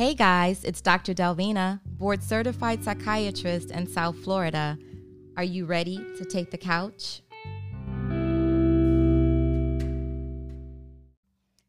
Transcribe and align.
Hey 0.00 0.14
guys, 0.14 0.64
it's 0.64 0.80
Dr. 0.80 1.12
Delvina, 1.12 1.78
board 1.84 2.22
certified 2.22 2.82
psychiatrist 2.82 3.70
in 3.70 3.86
South 3.86 4.16
Florida. 4.16 4.78
Are 5.36 5.44
you 5.44 5.66
ready 5.66 5.98
to 6.16 6.24
take 6.24 6.50
the 6.50 6.56
couch? 6.56 7.20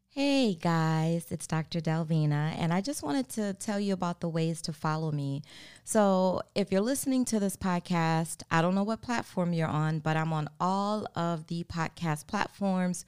Hey 0.08 0.54
guys, 0.54 1.26
it's 1.28 1.46
Dr. 1.46 1.82
Delvina, 1.82 2.54
and 2.56 2.72
I 2.72 2.80
just 2.80 3.02
wanted 3.02 3.28
to 3.34 3.52
tell 3.52 3.78
you 3.78 3.92
about 3.92 4.22
the 4.22 4.30
ways 4.30 4.62
to 4.62 4.72
follow 4.72 5.12
me. 5.12 5.42
So, 5.84 6.40
if 6.54 6.72
you're 6.72 6.80
listening 6.80 7.26
to 7.26 7.38
this 7.38 7.58
podcast, 7.58 8.44
I 8.50 8.62
don't 8.62 8.74
know 8.74 8.82
what 8.82 9.02
platform 9.02 9.52
you're 9.52 9.68
on, 9.68 9.98
but 9.98 10.16
I'm 10.16 10.32
on 10.32 10.48
all 10.58 11.06
of 11.14 11.48
the 11.48 11.64
podcast 11.64 12.28
platforms 12.28 13.04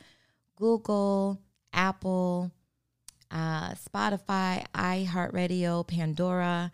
Google, 0.58 1.40
Apple, 1.72 2.52
uh, 3.34 3.74
Spotify, 3.74 4.64
iHeartRadio, 4.74 5.86
Pandora. 5.86 6.70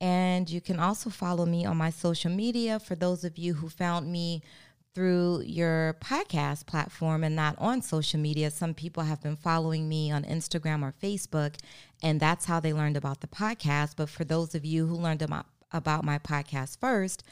And 0.00 0.48
you 0.48 0.60
can 0.60 0.80
also 0.80 1.10
follow 1.10 1.44
me 1.44 1.66
on 1.66 1.76
my 1.76 1.90
social 1.90 2.30
media 2.30 2.80
for 2.80 2.94
those 2.94 3.24
of 3.24 3.36
you 3.36 3.54
who 3.54 3.68
found 3.68 4.10
me 4.10 4.42
through 4.94 5.42
your 5.44 5.96
podcast 6.00 6.66
platform 6.66 7.22
and 7.22 7.36
not 7.36 7.56
on 7.58 7.82
social 7.82 8.18
media. 8.18 8.50
Some 8.50 8.74
people 8.74 9.02
have 9.02 9.22
been 9.22 9.36
following 9.36 9.88
me 9.88 10.10
on 10.10 10.24
Instagram 10.24 10.82
or 10.82 10.94
Facebook, 11.02 11.56
and 12.02 12.18
that's 12.18 12.46
how 12.46 12.58
they 12.58 12.72
learned 12.72 12.96
about 12.96 13.20
the 13.20 13.26
podcast. 13.26 13.94
But 13.96 14.08
for 14.08 14.24
those 14.24 14.54
of 14.54 14.64
you 14.64 14.86
who 14.86 14.96
learned 14.96 15.22
about, 15.22 15.46
about 15.72 16.04
my 16.04 16.18
podcast 16.18 16.78
first, 16.78 17.22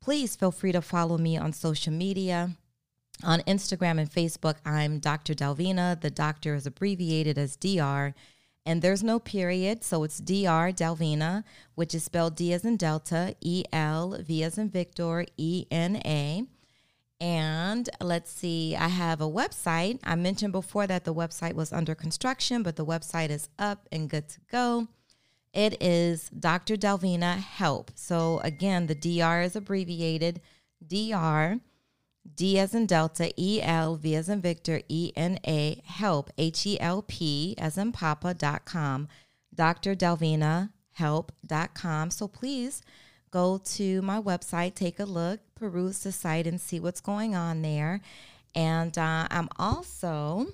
please 0.00 0.34
feel 0.34 0.50
free 0.50 0.72
to 0.72 0.82
follow 0.82 1.18
me 1.18 1.36
on 1.36 1.52
social 1.52 1.92
media. 1.92 2.56
On 3.24 3.40
Instagram 3.40 4.00
and 4.00 4.10
Facebook, 4.10 4.56
I'm 4.64 4.98
Dr. 4.98 5.34
Delvina. 5.34 6.00
The 6.00 6.10
doctor 6.10 6.54
is 6.54 6.66
abbreviated 6.66 7.38
as 7.38 7.56
DR. 7.56 8.14
And 8.64 8.80
there's 8.80 9.02
no 9.02 9.18
period, 9.18 9.82
so 9.84 10.04
it's 10.04 10.18
DR 10.18 10.72
Delvina, 10.72 11.44
which 11.74 11.94
is 11.94 12.04
spelled 12.04 12.36
D 12.36 12.52
as 12.52 12.64
in 12.64 12.76
Delta, 12.76 13.34
E 13.40 13.64
L, 13.72 14.16
V 14.20 14.42
as 14.44 14.56
in 14.58 14.70
Victor, 14.70 15.26
E 15.36 15.66
N 15.70 15.96
A. 16.04 16.44
And 17.20 17.88
let's 18.00 18.32
see, 18.32 18.74
I 18.74 18.88
have 18.88 19.20
a 19.20 19.30
website. 19.30 20.00
I 20.02 20.16
mentioned 20.16 20.52
before 20.52 20.88
that 20.88 21.04
the 21.04 21.14
website 21.14 21.54
was 21.54 21.72
under 21.72 21.94
construction, 21.94 22.64
but 22.64 22.74
the 22.74 22.86
website 22.86 23.30
is 23.30 23.48
up 23.58 23.88
and 23.92 24.10
good 24.10 24.28
to 24.30 24.40
go. 24.50 24.88
It 25.52 25.80
is 25.80 26.30
Dr. 26.30 26.76
Delvina 26.76 27.36
Help. 27.36 27.92
So 27.94 28.40
again, 28.42 28.86
the 28.86 28.96
DR 28.96 29.42
is 29.42 29.54
abbreviated 29.54 30.40
DR 30.84 31.60
D 32.34 32.58
as 32.58 32.74
in 32.74 32.86
Delta, 32.86 33.32
E 33.36 33.60
L, 33.62 33.96
V 33.96 34.14
as 34.14 34.28
in 34.28 34.40
Victor, 34.40 34.82
E 34.88 35.12
N 35.16 35.38
A, 35.46 35.82
help, 35.84 36.30
H 36.38 36.66
E 36.66 36.80
L 36.80 37.02
P 37.02 37.54
as 37.58 37.76
in 37.76 37.92
Papa 37.92 38.34
dot 38.34 38.64
com, 38.64 39.08
Dr. 39.54 39.94
Delvina 39.94 40.70
help.com. 40.92 42.10
So 42.10 42.28
please 42.28 42.82
go 43.30 43.58
to 43.64 44.02
my 44.02 44.20
website, 44.20 44.74
take 44.74 45.00
a 45.00 45.04
look, 45.04 45.40
peruse 45.54 46.00
the 46.00 46.12
site, 46.12 46.46
and 46.46 46.60
see 46.60 46.80
what's 46.80 47.00
going 47.00 47.34
on 47.34 47.62
there. 47.62 48.00
And 48.54 48.96
uh, 48.98 49.26
I'm 49.30 49.48
also, 49.58 50.46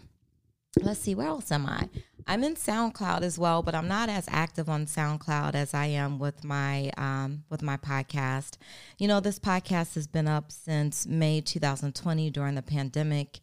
let's 0.81 1.01
see, 1.01 1.15
where 1.15 1.27
else 1.27 1.51
am 1.51 1.67
I? 1.67 1.89
I'm 2.31 2.45
in 2.45 2.57
SoundCloud 2.57 3.23
as 3.23 3.39
well, 3.39 3.63
but 3.63 3.75
I'm 3.75 3.89
not 3.89 4.11
as 4.11 4.27
active 4.29 4.69
on 4.69 4.85
SoundCloud 4.85 5.55
as 5.55 5.73
I 5.73 5.87
am 5.87 6.19
with 6.19 6.45
my 6.45 6.91
um, 6.99 7.45
with 7.49 7.63
my 7.63 7.79
podcast. 7.79 8.59
You 8.99 9.09
know, 9.09 9.19
this 9.19 9.39
podcast 9.39 9.95
has 9.95 10.07
been 10.07 10.29
up 10.29 10.53
since 10.53 11.07
May 11.07 11.41
2020 11.41 12.29
during 12.29 12.55
the 12.55 12.61
pandemic, 12.61 13.39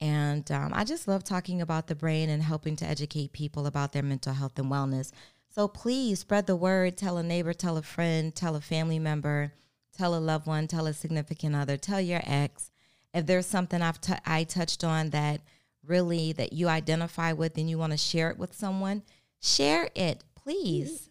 and 0.00 0.50
um, 0.50 0.72
I 0.74 0.82
just 0.82 1.06
love 1.06 1.22
talking 1.22 1.62
about 1.62 1.86
the 1.86 1.94
brain 1.94 2.28
and 2.28 2.42
helping 2.42 2.74
to 2.76 2.84
educate 2.84 3.30
people 3.30 3.64
about 3.64 3.92
their 3.92 4.02
mental 4.02 4.32
health 4.34 4.58
and 4.58 4.72
wellness. 4.72 5.12
So 5.48 5.68
please 5.68 6.18
spread 6.18 6.48
the 6.48 6.56
word. 6.56 6.96
Tell 6.96 7.18
a 7.18 7.22
neighbor, 7.22 7.54
tell 7.54 7.76
a 7.76 7.82
friend, 7.82 8.34
tell 8.34 8.56
a 8.56 8.60
family 8.60 8.98
member, 8.98 9.52
tell 9.96 10.16
a 10.16 10.18
loved 10.18 10.48
one, 10.48 10.66
tell 10.66 10.88
a 10.88 10.92
significant 10.94 11.54
other, 11.54 11.76
tell 11.76 12.00
your 12.00 12.22
ex. 12.24 12.72
If 13.14 13.26
there's 13.26 13.46
something 13.46 13.80
I've 13.80 14.00
t- 14.00 14.14
I 14.26 14.42
touched 14.42 14.82
on 14.82 15.10
that 15.10 15.42
really 15.86 16.32
that 16.32 16.52
you 16.52 16.68
identify 16.68 17.32
with 17.32 17.56
and 17.58 17.68
you 17.70 17.78
want 17.78 17.92
to 17.92 17.96
share 17.98 18.30
it 18.30 18.38
with 18.38 18.54
someone, 18.54 19.02
share 19.40 19.90
it, 19.94 20.24
please. 20.34 21.08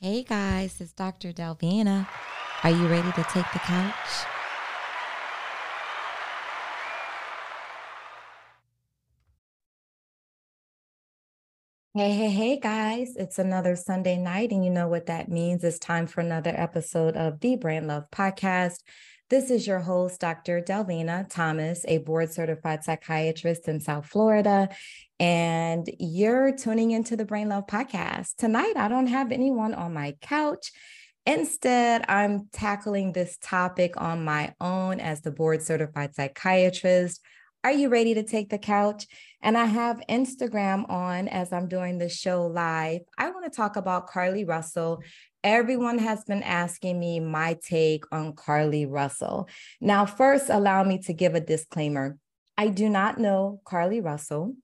Hey 0.00 0.22
guys, 0.22 0.80
it's 0.80 0.92
Dr. 0.92 1.32
Delvina. 1.32 2.06
Are 2.62 2.70
you 2.70 2.86
ready 2.88 3.12
to 3.12 3.24
take 3.24 3.50
the 3.52 3.58
couch? 3.60 4.26
Hey, 11.94 12.12
hey, 12.12 12.28
hey, 12.30 12.60
guys. 12.60 13.16
It's 13.16 13.38
another 13.38 13.74
Sunday 13.74 14.18
night, 14.18 14.50
and 14.52 14.62
you 14.62 14.70
know 14.70 14.86
what 14.86 15.06
that 15.06 15.30
means. 15.30 15.64
It's 15.64 15.78
time 15.78 16.06
for 16.06 16.20
another 16.20 16.52
episode 16.54 17.16
of 17.16 17.40
the 17.40 17.56
Brain 17.56 17.86
Love 17.86 18.04
Podcast. 18.12 18.82
This 19.28 19.50
is 19.50 19.66
your 19.66 19.80
host, 19.80 20.20
Dr. 20.20 20.62
Delvina 20.62 21.28
Thomas, 21.28 21.84
a 21.88 21.98
board 21.98 22.32
certified 22.32 22.84
psychiatrist 22.84 23.66
in 23.66 23.80
South 23.80 24.06
Florida. 24.06 24.68
And 25.18 25.90
you're 25.98 26.54
tuning 26.54 26.92
into 26.92 27.16
the 27.16 27.24
Brain 27.24 27.48
Love 27.48 27.66
podcast. 27.66 28.36
Tonight, 28.36 28.74
I 28.76 28.86
don't 28.86 29.08
have 29.08 29.32
anyone 29.32 29.74
on 29.74 29.92
my 29.92 30.14
couch. 30.20 30.70
Instead, 31.26 32.04
I'm 32.08 32.48
tackling 32.52 33.12
this 33.12 33.36
topic 33.42 34.00
on 34.00 34.24
my 34.24 34.54
own 34.60 35.00
as 35.00 35.22
the 35.22 35.32
board 35.32 35.60
certified 35.60 36.14
psychiatrist. 36.14 37.20
Are 37.66 37.72
you 37.72 37.88
ready 37.88 38.14
to 38.14 38.22
take 38.22 38.48
the 38.48 38.58
couch? 38.58 39.08
And 39.42 39.58
I 39.58 39.64
have 39.64 40.00
Instagram 40.08 40.88
on 40.88 41.26
as 41.26 41.52
I'm 41.52 41.66
doing 41.66 41.98
the 41.98 42.08
show 42.08 42.46
live. 42.46 43.00
I 43.18 43.30
want 43.30 43.44
to 43.44 43.50
talk 43.50 43.74
about 43.74 44.08
Carlee 44.08 44.46
Russell 44.46 45.02
everyone 45.42 45.98
has 45.98 46.22
been 46.22 46.44
asking 46.44 46.98
me 47.00 47.18
my 47.18 47.58
take 47.60 48.04
on 48.12 48.34
Carlee 48.34 48.88
Russell. 48.88 49.48
Now, 49.80 50.06
first, 50.06 50.48
allow 50.48 50.84
me 50.84 50.98
to 51.06 51.12
give 51.12 51.34
a 51.34 51.40
disclaimer. 51.40 52.18
I 52.56 52.68
do 52.68 52.88
not 52.88 53.18
know 53.18 53.60
Carlee 53.64 54.04
Russell. 54.04 54.54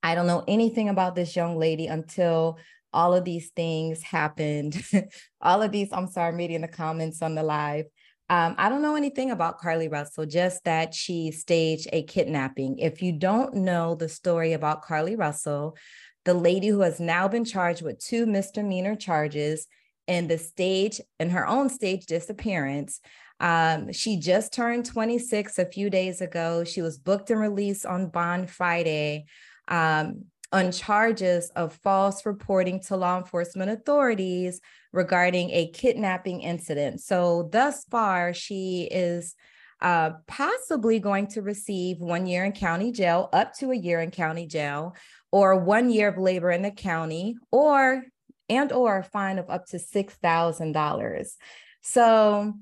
I 0.00 0.14
don't 0.14 0.28
know 0.28 0.44
anything 0.46 0.88
about 0.88 1.16
this 1.16 1.34
young 1.34 1.58
lady 1.58 1.88
until 1.88 2.58
all 2.92 3.14
of 3.14 3.24
these 3.24 3.50
things 3.50 4.00
happened. 4.02 4.80
all 5.40 5.60
of 5.60 5.72
these, 5.72 5.88
I'm 5.92 6.08
sorry, 6.08 6.36
reading 6.36 6.60
the 6.60 6.68
comments 6.68 7.20
on 7.20 7.34
the 7.34 7.42
live. 7.42 7.86
Um, 8.32 8.54
I 8.56 8.70
don't 8.70 8.80
know 8.80 8.96
anything 8.96 9.30
about 9.30 9.60
Carlee 9.60 9.92
Russell, 9.92 10.24
just 10.24 10.64
that 10.64 10.94
she 10.94 11.30
staged 11.32 11.86
a 11.92 12.02
kidnapping. 12.04 12.78
If 12.78 13.02
you 13.02 13.12
don't 13.12 13.56
know 13.56 13.94
the 13.94 14.08
story 14.08 14.54
about 14.54 14.82
Carlee 14.82 15.18
Russell, 15.18 15.76
the 16.24 16.32
lady 16.32 16.68
who 16.68 16.80
has 16.80 16.98
now 16.98 17.28
been 17.28 17.44
charged 17.44 17.82
with 17.82 18.02
two 18.02 18.24
misdemeanor 18.24 18.96
charges 18.96 19.66
in 20.06 20.28
the 20.28 20.38
stage, 20.38 20.98
in 21.20 21.28
her 21.28 21.46
own 21.46 21.68
stage 21.68 22.06
disappearance. 22.06 23.02
Um, 23.38 23.92
she 23.92 24.18
just 24.18 24.54
turned 24.54 24.86
26 24.86 25.58
a 25.58 25.66
few 25.66 25.90
days 25.90 26.22
ago. 26.22 26.64
She 26.64 26.80
was 26.80 26.96
booked 26.96 27.28
and 27.28 27.38
released 27.38 27.84
on 27.84 28.08
bond 28.08 28.48
Friday 28.48 29.26
um, 29.68 30.24
on 30.52 30.70
charges 30.70 31.50
of 31.56 31.74
false 31.82 32.26
reporting 32.26 32.80
to 32.80 32.96
law 32.96 33.18
enforcement 33.18 33.70
authorities 33.70 34.60
regarding 34.92 35.50
a 35.50 35.70
kidnapping 35.70 36.42
incident. 36.42 37.00
So, 37.00 37.48
thus 37.50 37.84
far, 37.90 38.34
she 38.34 38.88
is 38.90 39.34
uh, 39.80 40.10
possibly 40.28 41.00
going 41.00 41.26
to 41.26 41.42
receive 41.42 41.98
one 41.98 42.26
year 42.26 42.44
in 42.44 42.52
county 42.52 42.92
jail, 42.92 43.28
up 43.32 43.54
to 43.54 43.72
a 43.72 43.76
year 43.76 44.00
in 44.00 44.10
county 44.10 44.46
jail, 44.46 44.94
or 45.32 45.56
one 45.56 45.90
year 45.90 46.08
of 46.08 46.18
labor 46.18 46.50
in 46.50 46.62
the 46.62 46.70
county, 46.70 47.34
or 47.50 48.04
and 48.48 48.70
or 48.72 48.98
a 48.98 49.04
fine 49.04 49.38
of 49.38 49.48
up 49.50 49.66
to 49.66 49.78
$6,000. 49.78 51.26
So 51.80 52.54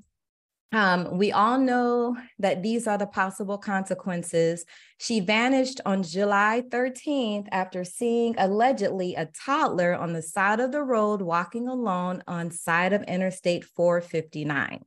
um, 0.71 1.17
we 1.17 1.31
all 1.31 1.57
know 1.57 2.15
that 2.39 2.63
these 2.63 2.87
are 2.87 2.97
the 2.97 3.07
possible 3.07 3.57
consequences. 3.57 4.63
She 4.99 5.19
vanished 5.19 5.81
on 5.85 6.03
July 6.03 6.63
13th 6.69 7.47
after 7.51 7.83
seeing 7.83 8.35
allegedly 8.37 9.15
a 9.15 9.25
toddler 9.25 9.93
on 9.93 10.13
the 10.13 10.21
side 10.21 10.61
of 10.61 10.71
the 10.71 10.83
road 10.83 11.21
walking 11.21 11.67
alone 11.67 12.23
on 12.25 12.51
side 12.51 12.93
of 12.93 13.03
Interstate 13.03 13.65
459. 13.65 14.85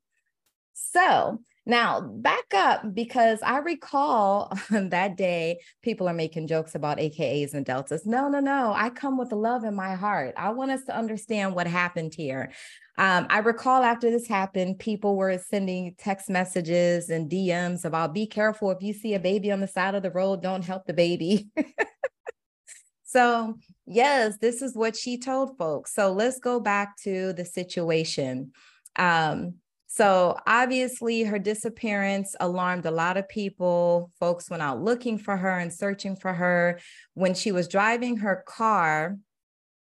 So 0.73 1.41
now, 1.67 2.01
back 2.03 2.53
up 2.55 2.95
because 2.95 3.39
I 3.43 3.59
recall 3.59 4.53
on 4.73 4.89
that 4.91 5.17
day 5.17 5.61
people 5.83 6.09
are 6.09 6.15
making 6.15 6.47
jokes 6.47 6.75
about 6.75 6.99
AKAs 6.99 7.55
and 7.55 7.65
deltas. 7.65 8.05
No, 8.05 8.29
no, 8.29 8.41
no. 8.41 8.75
I 8.77 8.91
come 8.91 9.17
with 9.17 9.33
love 9.33 9.65
in 9.65 9.75
my 9.75 9.95
heart. 9.95 10.35
I 10.37 10.51
want 10.51 10.73
us 10.73 10.85
to 10.85 10.97
understand 10.97 11.55
what 11.55 11.67
happened 11.67 12.15
here. 12.15 12.53
Um, 12.99 13.27
I 13.31 13.39
recall 13.39 13.83
after 13.83 14.11
this 14.11 14.29
happened, 14.29 14.79
people 14.79 15.17
were 15.17 15.39
sending 15.39 15.95
text 15.99 16.29
messages 16.29 17.09
and 17.09 17.31
DMs 17.31 17.85
about 17.85 18.15
be 18.15 18.27
careful 18.27 18.71
if 18.71 18.83
you 18.83 18.93
see 18.93 19.15
a 19.15 19.21
baby 19.21 19.51
on 19.51 19.61
the 19.61 19.67
side 19.67 19.95
of 19.95 20.03
the 20.03 20.11
road, 20.11 20.43
don't 20.43 20.65
help 20.65 20.87
the 20.87 20.93
baby. 20.93 21.49
so, 23.05 23.55
yes, 23.87 24.37
this 24.41 24.61
is 24.61 24.77
what 24.77 24.97
she 24.97 25.19
told 25.19 25.57
folks. 25.57 25.95
So, 25.95 26.13
let's 26.13 26.39
go 26.39 26.61
back 26.61 26.97
to 26.99 27.33
the 27.33 27.45
situation. 27.45 28.53
Um, 28.97 29.55
so 29.97 30.37
obviously, 30.45 31.23
her 31.23 31.39
disappearance 31.39 32.35
alarmed 32.41 32.85
a 32.85 32.91
lot 32.91 33.17
of 33.17 33.29
people. 33.29 34.11
Folks 34.19 34.51
went 34.51 34.61
out 34.61 34.83
looking 34.83 35.19
for 35.19 35.37
her 35.37 35.57
and 35.57 35.73
searching 35.73 36.17
for 36.17 36.33
her. 36.33 36.81
When 37.13 37.33
she 37.35 37.53
was 37.53 37.69
driving 37.69 38.17
her 38.17 38.43
car, 38.45 39.19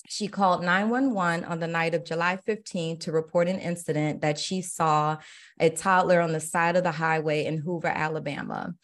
she 0.06 0.29
called 0.29 0.62
911 0.64 1.47
on 1.47 1.61
the 1.61 1.67
night 1.67 1.94
of 1.94 2.05
July 2.05 2.37
15 2.37 2.99
to 2.99 3.12
report 3.12 3.49
an 3.49 3.59
incident 3.59 4.20
that 4.20 4.38
she 4.38 4.61
saw 4.61 5.17
a 5.59 5.70
toddler 5.70 6.20
on 6.20 6.32
the 6.32 6.41
side 6.41 6.76
of 6.76 6.85
the 6.85 6.93
highway 6.93 7.47
in 7.47 7.56
Hoover, 7.56 7.88
Alabama. 7.88 8.75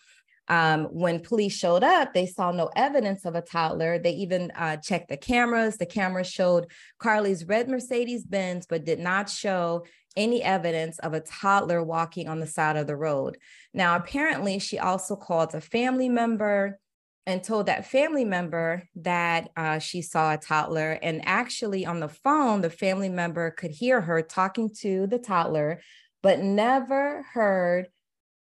Um, 0.51 0.85
when 0.85 1.21
police 1.21 1.55
showed 1.55 1.85
up, 1.85 2.15
they 2.15 2.25
saw 2.25 2.53
no 2.53 2.71
evidence 2.75 3.27
of 3.27 3.35
a 3.35 3.43
toddler. 3.43 3.99
They 3.99 4.13
even 4.13 4.51
uh, 4.53 4.79
checked 4.79 5.11
the 5.11 5.19
cameras. 5.19 5.77
The 5.77 5.85
cameras 5.85 6.31
showed 6.31 6.71
Carlee's 6.99 7.45
red 7.45 7.69
Mercedes 7.69 8.25
Benz, 8.25 8.65
but 8.67 8.87
did 8.87 8.99
not 8.99 9.29
show 9.29 9.85
any 10.19 10.43
evidence 10.43 10.99
of 10.99 11.15
a 11.15 11.21
toddler 11.21 11.83
walking 11.83 12.29
on 12.29 12.41
the 12.41 12.47
side 12.47 12.77
of 12.77 12.87
the 12.87 12.97
road. 12.97 13.39
Now, 13.73 13.97
apparently, 13.97 14.59
she 14.59 14.79
also 14.79 15.17
called 15.17 15.55
a 15.55 15.61
family 15.61 16.09
member 16.09 16.79
and 17.27 17.45
told 17.45 17.67
that 17.67 17.87
family 17.87 18.25
member 18.25 18.83
that 18.97 19.51
uh, 19.57 19.79
she 19.79 20.03
saw 20.03 20.33
a 20.33 20.39
toddler. 20.39 20.99
And 21.03 21.23
actually, 21.25 21.87
on 21.87 22.01
the 22.01 22.09
phone, 22.09 22.63
the 22.63 22.71
family 22.71 23.09
member 23.09 23.51
could 23.51 23.71
hear 23.71 24.01
her 24.01 24.23
talking 24.23 24.71
to 24.81 25.07
the 25.07 25.19
toddler, 25.19 25.81
but 26.23 26.41
never 26.41 27.25
heard 27.33 27.89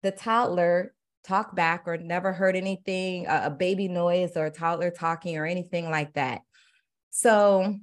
the 0.03 0.11
toddler 0.11 0.93
talk 1.23 1.55
back 1.55 1.83
or 1.87 1.97
never 1.97 2.31
heard 2.31 2.55
anything, 2.55 3.25
a 3.27 3.49
baby 3.49 3.87
noise 3.87 4.37
or 4.37 4.45
a 4.45 4.51
toddler 4.51 4.91
talking 4.91 5.37
or 5.37 5.45
anything 5.45 5.89
like 5.89 6.13
that. 6.13 6.41
So 7.09 7.75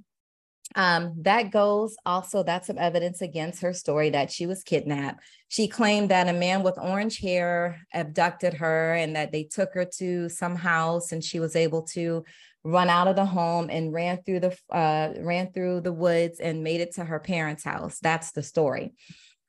um, 0.75 1.15
that 1.23 1.51
goes 1.51 1.97
also, 2.05 2.43
that's 2.43 2.67
some 2.67 2.79
evidence 2.79 3.21
against 3.23 3.63
her 3.63 3.73
story 3.73 4.11
that 4.11 4.31
she 4.31 4.47
was 4.47 4.65
kidnapped. 4.65 5.23
She 5.49 5.69
claimed 5.69 6.11
that 6.11 6.29
a 6.29 6.33
man 6.33 6.63
with 6.63 6.79
orange 6.79 7.19
hair 7.19 7.81
abducted 7.93 8.55
her 8.55 8.95
and 8.95 9.15
that 9.15 9.31
they 9.31 9.45
took 9.45 9.73
her 9.75 9.85
to 9.99 10.29
some 10.29 10.57
house 10.57 11.13
and 11.13 11.23
she 11.23 11.39
was 11.39 11.55
able 11.55 11.83
to 11.93 12.25
run 12.65 12.89
out 12.89 13.07
of 13.07 13.15
the 13.15 13.27
home 13.27 13.69
and 13.71 13.93
ran 13.93 14.23
through 14.25 14.41
the 14.41 14.57
uh, 14.71 15.13
ran 15.21 15.53
through 15.53 15.83
the 15.83 15.93
woods 15.93 16.41
and 16.41 16.65
made 16.65 16.81
it 16.81 16.95
to 16.95 17.05
her 17.05 17.21
parents' 17.21 17.63
house. 17.63 17.99
That's 18.01 18.33
the 18.33 18.43
story. 18.43 18.95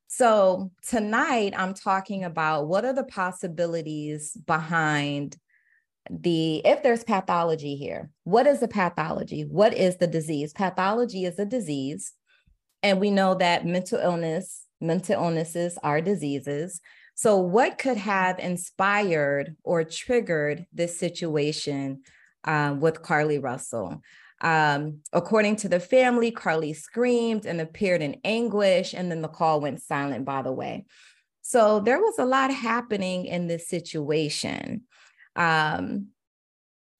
So 0.07 0.71
tonight 0.87 1.53
I'm 1.57 1.73
talking 1.73 2.23
about 2.23 2.67
what 2.67 2.85
are 2.85 2.93
the 2.93 3.03
possibilities 3.03 4.37
behind 4.45 5.37
the 6.09 6.61
if 6.65 6.83
there's 6.83 7.03
pathology 7.03 7.75
here 7.75 8.11
what 8.25 8.47
is 8.47 8.59
the 8.59 8.67
pathology? 8.67 9.43
What 9.43 9.73
is 9.73 9.97
the 9.97 10.07
disease? 10.07 10.51
Pathology 10.51 11.25
is 11.25 11.39
a 11.39 11.45
disease. 11.45 12.11
And 12.83 12.99
we 12.99 13.11
know 13.11 13.35
that 13.35 13.65
mental 13.65 13.99
illness 13.99 14.63
mental 14.81 15.15
illnesses 15.15 15.77
are 15.83 16.01
diseases. 16.01 16.81
So 17.15 17.37
what 17.37 17.77
could 17.77 17.97
have 17.97 18.39
inspired 18.39 19.55
or 19.63 19.85
triggered 19.85 20.65
this 20.73 20.99
situation 20.99 22.01
uh, 22.43 22.75
with 22.77 23.01
carlee 23.01 23.41
russell? 23.41 24.01
Um, 24.41 24.99
according 25.13 25.55
to 25.57 25.69
the 25.69 25.79
family 25.79 26.31
carlee 26.31 26.75
screamed 26.75 27.45
and 27.45 27.61
appeared 27.61 28.01
in 28.01 28.17
anguish 28.25 28.93
and 28.93 29.09
then 29.09 29.21
the 29.21 29.29
call 29.29 29.61
went 29.61 29.81
silent 29.81 30.25
by 30.25 30.41
the 30.41 30.51
way. 30.51 30.85
So 31.41 31.79
there 31.79 31.99
was 31.99 32.19
a 32.19 32.25
lot 32.25 32.51
happening 32.51 33.25
in 33.25 33.47
this 33.47 33.69
situation 33.69 34.81
um, 35.35 36.07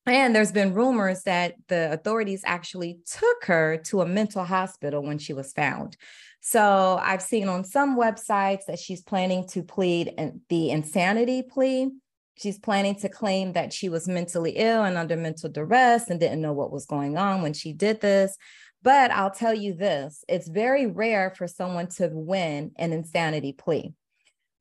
and 0.08 0.36
there's 0.36 0.52
been 0.52 0.74
rumors 0.74 1.24
that 1.24 1.56
the 1.68 1.92
authorities 1.92 2.44
actually 2.46 3.00
took 3.06 3.46
her 3.46 3.78
to 3.86 4.02
a 4.02 4.06
mental 4.06 4.44
hospital 4.44 5.02
when 5.02 5.18
she 5.18 5.34
was 5.34 5.52
found. 5.52 5.98
So 6.42 7.00
I've 7.02 7.24
seen 7.24 7.48
on 7.48 7.64
some 7.64 7.98
websites 7.98 8.66
that 8.68 8.78
she's 8.78 9.02
planning 9.02 9.48
to 9.50 9.64
plead 9.64 10.14
the 10.50 10.70
insanity 10.70 11.42
plea. 11.42 11.90
She's 12.38 12.60
planning 12.60 12.96
to 12.96 13.10
claim 13.10 13.54
that 13.54 13.74
she 13.74 13.90
was 13.90 14.08
mentally 14.08 14.52
ill 14.52 14.84
and 14.84 14.96
under 14.96 15.18
mental 15.18 15.50
duress 15.50 16.10
and 16.10 16.20
didn't 16.20 16.42
know 16.42 16.54
what 16.54 16.72
was 16.72 16.86
going 16.86 17.18
on 17.18 17.42
when 17.42 17.54
she 17.54 17.74
did 17.74 18.00
this. 18.00 18.38
But 18.84 19.10
I'll 19.10 19.32
tell 19.32 19.56
you 19.56 19.74
this 19.74 20.24
it's 20.30 20.48
very 20.48 20.86
rare 20.86 21.34
for 21.36 21.48
someone 21.48 21.88
to 21.98 22.10
win 22.14 22.74
an 22.76 22.94
insanity 22.94 23.54
plea. 23.54 23.96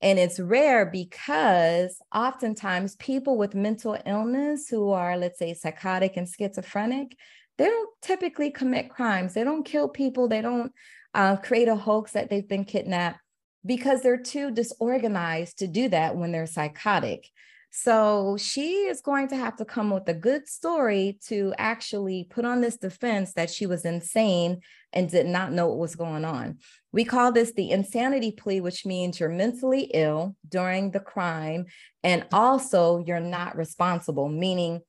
And 0.04 0.18
it's 0.18 0.38
rare 0.38 0.84
because 0.84 1.96
oftentimes 2.14 2.94
people 2.96 3.38
with 3.38 3.54
mental 3.54 3.96
illness 4.04 4.68
who 4.68 4.90
are, 4.90 5.16
let's 5.16 5.38
say, 5.38 5.54
psychotic 5.54 6.18
and 6.18 6.28
schizophrenic, 6.28 7.16
they 7.56 7.64
don't 7.64 7.88
typically 8.02 8.50
commit 8.50 8.90
crimes. 8.90 9.32
They 9.32 9.44
don't 9.44 9.64
kill 9.64 9.88
people. 9.88 10.28
They 10.28 10.42
don't 10.42 10.70
uh, 11.14 11.36
create 11.36 11.68
a 11.68 11.74
hoax 11.74 12.12
that 12.12 12.28
they've 12.28 12.46
been 12.46 12.66
kidnapped 12.66 13.18
because 13.64 14.02
they're 14.02 14.20
too 14.20 14.50
disorganized 14.50 15.60
to 15.60 15.66
do 15.66 15.88
that 15.88 16.16
when 16.16 16.32
they're 16.32 16.44
psychotic. 16.44 17.30
So 17.76 18.36
she 18.38 18.86
is 18.86 19.00
going 19.00 19.26
to 19.28 19.36
have 19.36 19.56
to 19.56 19.64
come 19.64 19.90
with 19.90 20.08
a 20.08 20.14
good 20.14 20.46
story 20.46 21.18
to 21.26 21.52
actually 21.58 22.28
put 22.30 22.44
on 22.44 22.60
this 22.60 22.76
defense 22.76 23.32
that 23.32 23.50
she 23.50 23.66
was 23.66 23.84
insane 23.84 24.60
and 24.92 25.10
did 25.10 25.26
not 25.26 25.50
know 25.50 25.66
what 25.66 25.78
was 25.78 25.96
going 25.96 26.24
on. 26.24 26.58
We 26.92 27.04
call 27.04 27.32
this 27.32 27.52
the 27.52 27.72
insanity 27.72 28.30
plea, 28.30 28.60
which 28.60 28.86
means 28.86 29.18
you're 29.18 29.28
mentally 29.28 29.90
ill 29.92 30.36
during 30.48 30.92
the 30.92 31.00
crime 31.00 31.66
and 32.04 32.24
also 32.32 33.02
you're 33.04 33.18
not 33.18 33.56
responsible, 33.56 34.28
meaning 34.28 34.80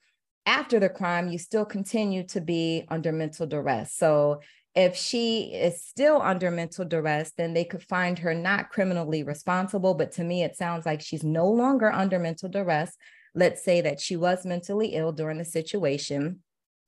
after 0.46 0.80
the 0.80 0.90
crime, 0.90 1.28
you 1.28 1.40
still 1.40 1.66
continue 1.66 2.22
to 2.28 2.40
be 2.40 2.86
under 2.90 3.12
mental 3.12 3.48
duress. 3.48 3.96
So 3.96 4.42
if 4.75 4.95
she 4.95 5.54
is 5.54 5.81
still 5.81 6.22
under 6.22 6.51
mental 6.51 6.83
duress, 6.83 7.31
then 7.38 7.54
they 7.54 7.63
could 7.63 7.83
find 7.83 8.19
her 8.19 8.33
not 8.33 8.69
criminally 8.69 9.24
responsible. 9.24 9.94
But 9.94 10.12
to 10.13 10.24
me, 10.24 10.44
it 10.44 10.57
sounds 10.57 10.86
like 10.86 11.01
she's 11.01 11.24
no 11.24 11.48
longer 11.48 11.92
under 11.92 12.19
mental 12.19 12.50
duress. 12.50 12.95
Let's 13.33 13.63
say 13.63 13.81
that 13.81 14.01
she 14.01 14.18
was 14.18 14.45
mentally 14.45 14.89
ill 14.89 15.13
during 15.13 15.38
the 15.38 15.45
situation. 15.45 16.42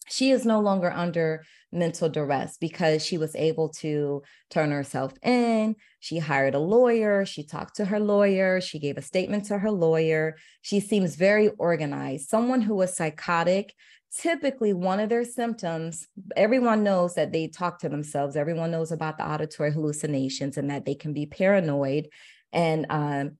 She 0.10 0.32
is 0.32 0.46
no 0.46 0.60
longer 0.60 0.92
under 0.92 1.44
mental 1.72 2.10
duress 2.10 2.58
because 2.58 3.06
she 3.06 3.18
was 3.18 3.36
able 3.36 3.70
to 3.70 4.24
turn 4.50 4.72
herself 4.72 5.14
in. 5.22 5.76
She 6.00 6.20
hired 6.20 6.56
a 6.56 6.60
lawyer. 6.60 7.26
She 7.26 7.44
talked 7.44 7.76
to 7.78 7.86
her 7.86 8.00
lawyer. 8.00 8.62
She 8.62 8.80
gave 8.80 8.98
a 8.98 9.02
statement 9.02 9.46
to 9.46 9.58
her 9.58 9.72
lawyer. 9.72 10.38
She 10.62 10.80
seems 10.80 11.16
very 11.16 11.50
organized. 11.58 12.30
Someone 12.30 12.62
who 12.62 12.76
was 12.76 12.96
psychotic 12.96 13.74
typically 14.16 14.74
one 14.74 15.00
of 15.00 15.10
their 15.10 15.26
symptoms 15.26 16.08
everyone 16.36 16.82
knows 16.82 17.16
that 17.16 17.32
they 17.34 17.48
talk 17.48 17.78
to 17.78 17.90
themselves 17.90 18.36
everyone 18.36 18.72
knows 18.72 18.92
about 18.92 19.18
the 19.18 19.28
auditory 19.28 19.72
hallucinations 19.72 20.58
and 20.58 20.70
that 20.70 20.86
they 20.86 20.96
can 20.96 21.12
be 21.14 21.26
paranoid 21.26 22.08
and 22.54 22.86
um, 22.90 23.38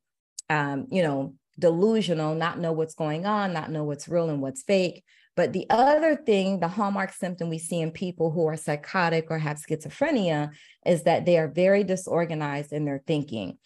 um, 0.50 0.86
you 0.92 1.02
know 1.02 1.34
delusional 1.58 2.36
not 2.36 2.60
know 2.60 2.74
what's 2.74 2.96
going 2.96 3.26
on 3.26 3.54
not 3.54 3.72
know 3.72 3.86
what's 3.86 4.10
real 4.10 4.30
and 4.30 4.42
what's 4.42 4.62
fake 4.64 5.04
but 5.38 5.54
the 5.54 5.66
other 5.70 6.18
thing 6.18 6.60
the 6.60 6.68
hallmark 6.68 7.14
symptom 7.14 7.50
we 7.50 7.58
see 7.58 7.80
in 7.80 7.92
people 7.92 8.32
who 8.32 8.46
are 8.46 8.58
psychotic 8.58 9.28
or 9.30 9.38
have 9.38 9.58
schizophrenia 9.58 10.50
is 10.86 11.04
that 11.04 11.26
they 11.26 11.38
are 11.38 11.48
very 11.48 11.86
disorganized 11.86 12.74
in 12.74 12.84
their 12.84 13.02
thinking 13.08 13.58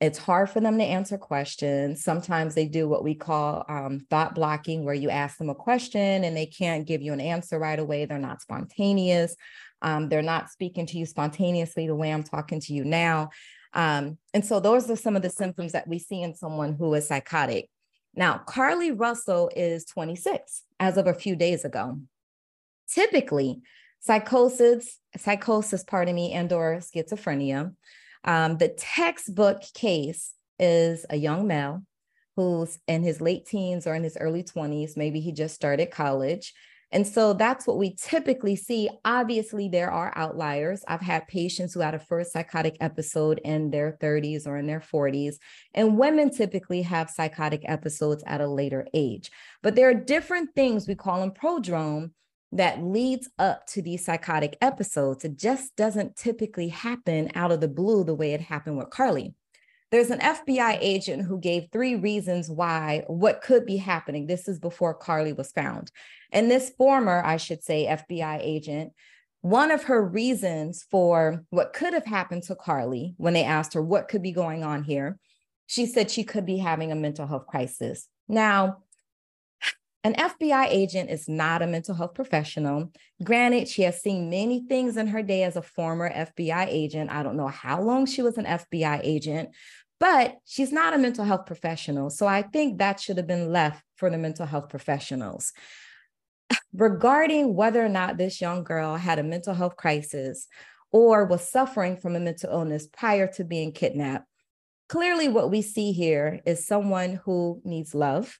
it's 0.00 0.18
hard 0.18 0.48
for 0.48 0.60
them 0.60 0.78
to 0.78 0.84
answer 0.84 1.18
questions. 1.18 2.02
Sometimes 2.02 2.54
they 2.54 2.64
do 2.64 2.88
what 2.88 3.04
we 3.04 3.14
call 3.14 3.66
um, 3.68 4.00
thought 4.08 4.34
blocking, 4.34 4.84
where 4.84 4.94
you 4.94 5.10
ask 5.10 5.36
them 5.36 5.50
a 5.50 5.54
question 5.54 6.24
and 6.24 6.34
they 6.34 6.46
can't 6.46 6.86
give 6.86 7.02
you 7.02 7.12
an 7.12 7.20
answer 7.20 7.58
right 7.58 7.78
away. 7.78 8.06
They're 8.06 8.18
not 8.18 8.40
spontaneous. 8.40 9.36
Um, 9.82 10.08
they're 10.08 10.22
not 10.22 10.50
speaking 10.50 10.86
to 10.86 10.98
you 10.98 11.04
spontaneously 11.04 11.86
the 11.86 11.94
way 11.94 12.12
I'm 12.12 12.22
talking 12.22 12.60
to 12.60 12.72
you 12.72 12.84
now. 12.84 13.28
Um, 13.74 14.16
and 14.32 14.44
so 14.44 14.58
those 14.58 14.90
are 14.90 14.96
some 14.96 15.16
of 15.16 15.22
the 15.22 15.30
symptoms 15.30 15.72
that 15.72 15.86
we 15.86 15.98
see 15.98 16.22
in 16.22 16.34
someone 16.34 16.74
who 16.74 16.92
is 16.94 17.06
psychotic. 17.06 17.68
Now, 18.14 18.42
Carlee 18.46 18.98
Russell 18.98 19.50
is 19.54 19.84
26 19.84 20.62
as 20.78 20.96
of 20.96 21.06
a 21.06 21.14
few 21.14 21.36
days 21.36 21.64
ago. 21.64 22.00
Typically, 22.88 23.62
psychosis, 24.00 24.98
psychosis, 25.16 25.84
pardon 25.84 26.14
me, 26.14 26.32
and 26.32 26.52
or 26.52 26.78
schizophrenia 26.78 27.72
um, 28.24 28.58
the 28.58 28.68
textbook 28.68 29.62
case 29.74 30.34
is 30.58 31.06
a 31.08 31.16
young 31.16 31.46
male 31.46 31.82
who's 32.36 32.78
in 32.86 33.02
his 33.02 33.20
late 33.20 33.46
teens 33.46 33.86
or 33.86 33.94
in 33.94 34.04
his 34.04 34.16
early 34.18 34.42
20s. 34.42 34.96
Maybe 34.96 35.20
he 35.20 35.32
just 35.32 35.54
started 35.54 35.90
college. 35.90 36.52
And 36.92 37.06
so 37.06 37.32
that's 37.32 37.66
what 37.66 37.78
we 37.78 37.94
typically 37.94 38.56
see. 38.56 38.90
Obviously, 39.04 39.68
there 39.68 39.90
are 39.90 40.12
outliers. 40.16 40.82
I've 40.88 41.00
had 41.00 41.28
patients 41.28 41.72
who 41.72 41.80
had 41.80 41.94
a 41.94 42.00
first 42.00 42.32
psychotic 42.32 42.76
episode 42.80 43.40
in 43.44 43.70
their 43.70 43.96
30s 44.00 44.46
or 44.46 44.56
in 44.56 44.66
their 44.66 44.80
40s, 44.80 45.36
and 45.74 45.98
women 45.98 46.30
typically 46.30 46.82
have 46.82 47.10
psychotic 47.10 47.62
episodes 47.64 48.24
at 48.26 48.40
a 48.40 48.48
later 48.48 48.86
age. 48.92 49.30
But 49.62 49.76
there 49.76 49.88
are 49.88 49.94
different 49.94 50.54
things, 50.54 50.88
we 50.88 50.94
call 50.94 51.20
them 51.20 51.30
prodrome, 51.30 52.10
that 52.52 52.82
leads 52.82 53.28
up 53.38 53.66
to 53.68 53.80
these 53.80 54.04
psychotic 54.04 54.56
episodes. 54.60 55.24
It 55.24 55.36
just 55.36 55.76
doesn't 55.76 56.16
typically 56.16 56.68
happen 56.68 57.30
out 57.36 57.52
of 57.52 57.60
the 57.60 57.68
blue 57.68 58.02
the 58.02 58.14
way 58.14 58.32
it 58.32 58.40
happened 58.40 58.76
with 58.76 58.90
Carlee. 58.90 59.34
There's 59.90 60.10
an 60.10 60.20
FBI 60.20 60.78
agent 60.80 61.22
who 61.22 61.40
gave 61.40 61.68
three 61.72 61.96
reasons 61.96 62.48
why 62.48 63.02
what 63.08 63.42
could 63.42 63.66
be 63.66 63.76
happening. 63.76 64.26
This 64.26 64.46
is 64.46 64.60
before 64.60 64.96
Carlee 64.96 65.36
was 65.36 65.50
found. 65.50 65.90
And 66.30 66.48
this 66.48 66.70
former, 66.70 67.22
I 67.24 67.38
should 67.38 67.64
say, 67.64 67.86
FBI 67.86 68.38
agent, 68.40 68.92
one 69.40 69.70
of 69.70 69.84
her 69.84 70.00
reasons 70.06 70.86
for 70.90 71.44
what 71.50 71.72
could 71.72 71.92
have 71.92 72.04
happened 72.04 72.44
to 72.44 72.54
Carlee 72.54 73.14
when 73.16 73.32
they 73.32 73.42
asked 73.42 73.74
her 73.74 73.82
what 73.82 74.06
could 74.06 74.22
be 74.22 74.32
going 74.32 74.62
on 74.62 74.84
here, 74.84 75.18
she 75.66 75.86
said 75.86 76.10
she 76.10 76.24
could 76.24 76.46
be 76.46 76.58
having 76.58 76.92
a 76.92 76.96
mental 76.96 77.26
health 77.26 77.46
crisis. 77.46 78.06
Now, 78.28 78.84
An 80.02 80.14
FBI 80.14 80.68
agent 80.70 81.10
is 81.10 81.28
not 81.28 81.60
a 81.60 81.66
mental 81.66 81.94
health 81.94 82.14
professional. 82.14 82.90
Granted, 83.22 83.68
she 83.68 83.82
has 83.82 84.00
seen 84.00 84.30
many 84.30 84.64
things 84.66 84.96
in 84.96 85.08
her 85.08 85.22
day 85.22 85.42
as 85.42 85.56
a 85.56 85.62
former 85.62 86.10
FBI 86.10 86.66
agent. 86.68 87.10
I 87.10 87.22
don't 87.22 87.36
know 87.36 87.48
how 87.48 87.82
long 87.82 88.06
she 88.06 88.22
was 88.22 88.38
an 88.38 88.46
FBI 88.46 89.00
agent, 89.04 89.50
but 90.00 90.38
she's 90.46 90.72
not 90.72 90.94
a 90.94 90.98
mental 90.98 91.24
health 91.24 91.46
professional. 91.46 92.08
So 92.08 92.26
I 92.26 92.42
think 92.42 92.78
that 92.78 92.98
should 92.98 93.18
have 93.18 93.26
been 93.26 93.52
left 93.52 93.84
for 93.96 94.10
the 94.10 94.18
mental 94.18 94.46
health 94.46 94.70
professionals. 94.70 95.52
Regarding 96.72 97.54
whether 97.54 97.84
or 97.84 97.90
not 97.90 98.16
this 98.16 98.40
young 98.40 98.64
girl 98.64 98.96
had 98.96 99.18
a 99.18 99.22
mental 99.22 99.54
health 99.54 99.76
crisis 99.76 100.48
or 100.90 101.26
was 101.26 101.48
suffering 101.48 101.98
from 101.98 102.16
a 102.16 102.20
mental 102.20 102.50
illness 102.50 102.88
prior 102.90 103.26
to 103.34 103.44
being 103.44 103.72
kidnapped, 103.72 104.26
clearly 104.88 105.28
what 105.28 105.50
we 105.50 105.60
see 105.60 105.92
here 105.92 106.40
is 106.46 106.66
someone 106.66 107.20
who 107.24 107.60
needs 107.62 107.94
love 107.94 108.38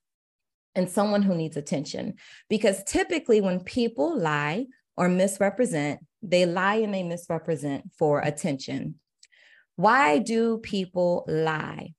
and 0.75 0.88
someone 0.88 1.23
who 1.23 1.35
needs 1.35 1.59
attention. 1.59 2.14
Because 2.49 2.83
typically, 2.85 3.40
when 3.40 3.61
people 3.61 4.19
lie 4.19 4.67
or 4.97 5.09
misrepresent, 5.09 6.00
they 6.23 6.47
lie 6.47 6.76
and 6.76 6.95
they 6.95 7.02
misrepresent 7.02 7.85
for 7.99 8.21
attention. 8.21 8.97
Why 9.80 10.18
do 10.18 10.58
people 10.58 11.25
lie? 11.26 11.94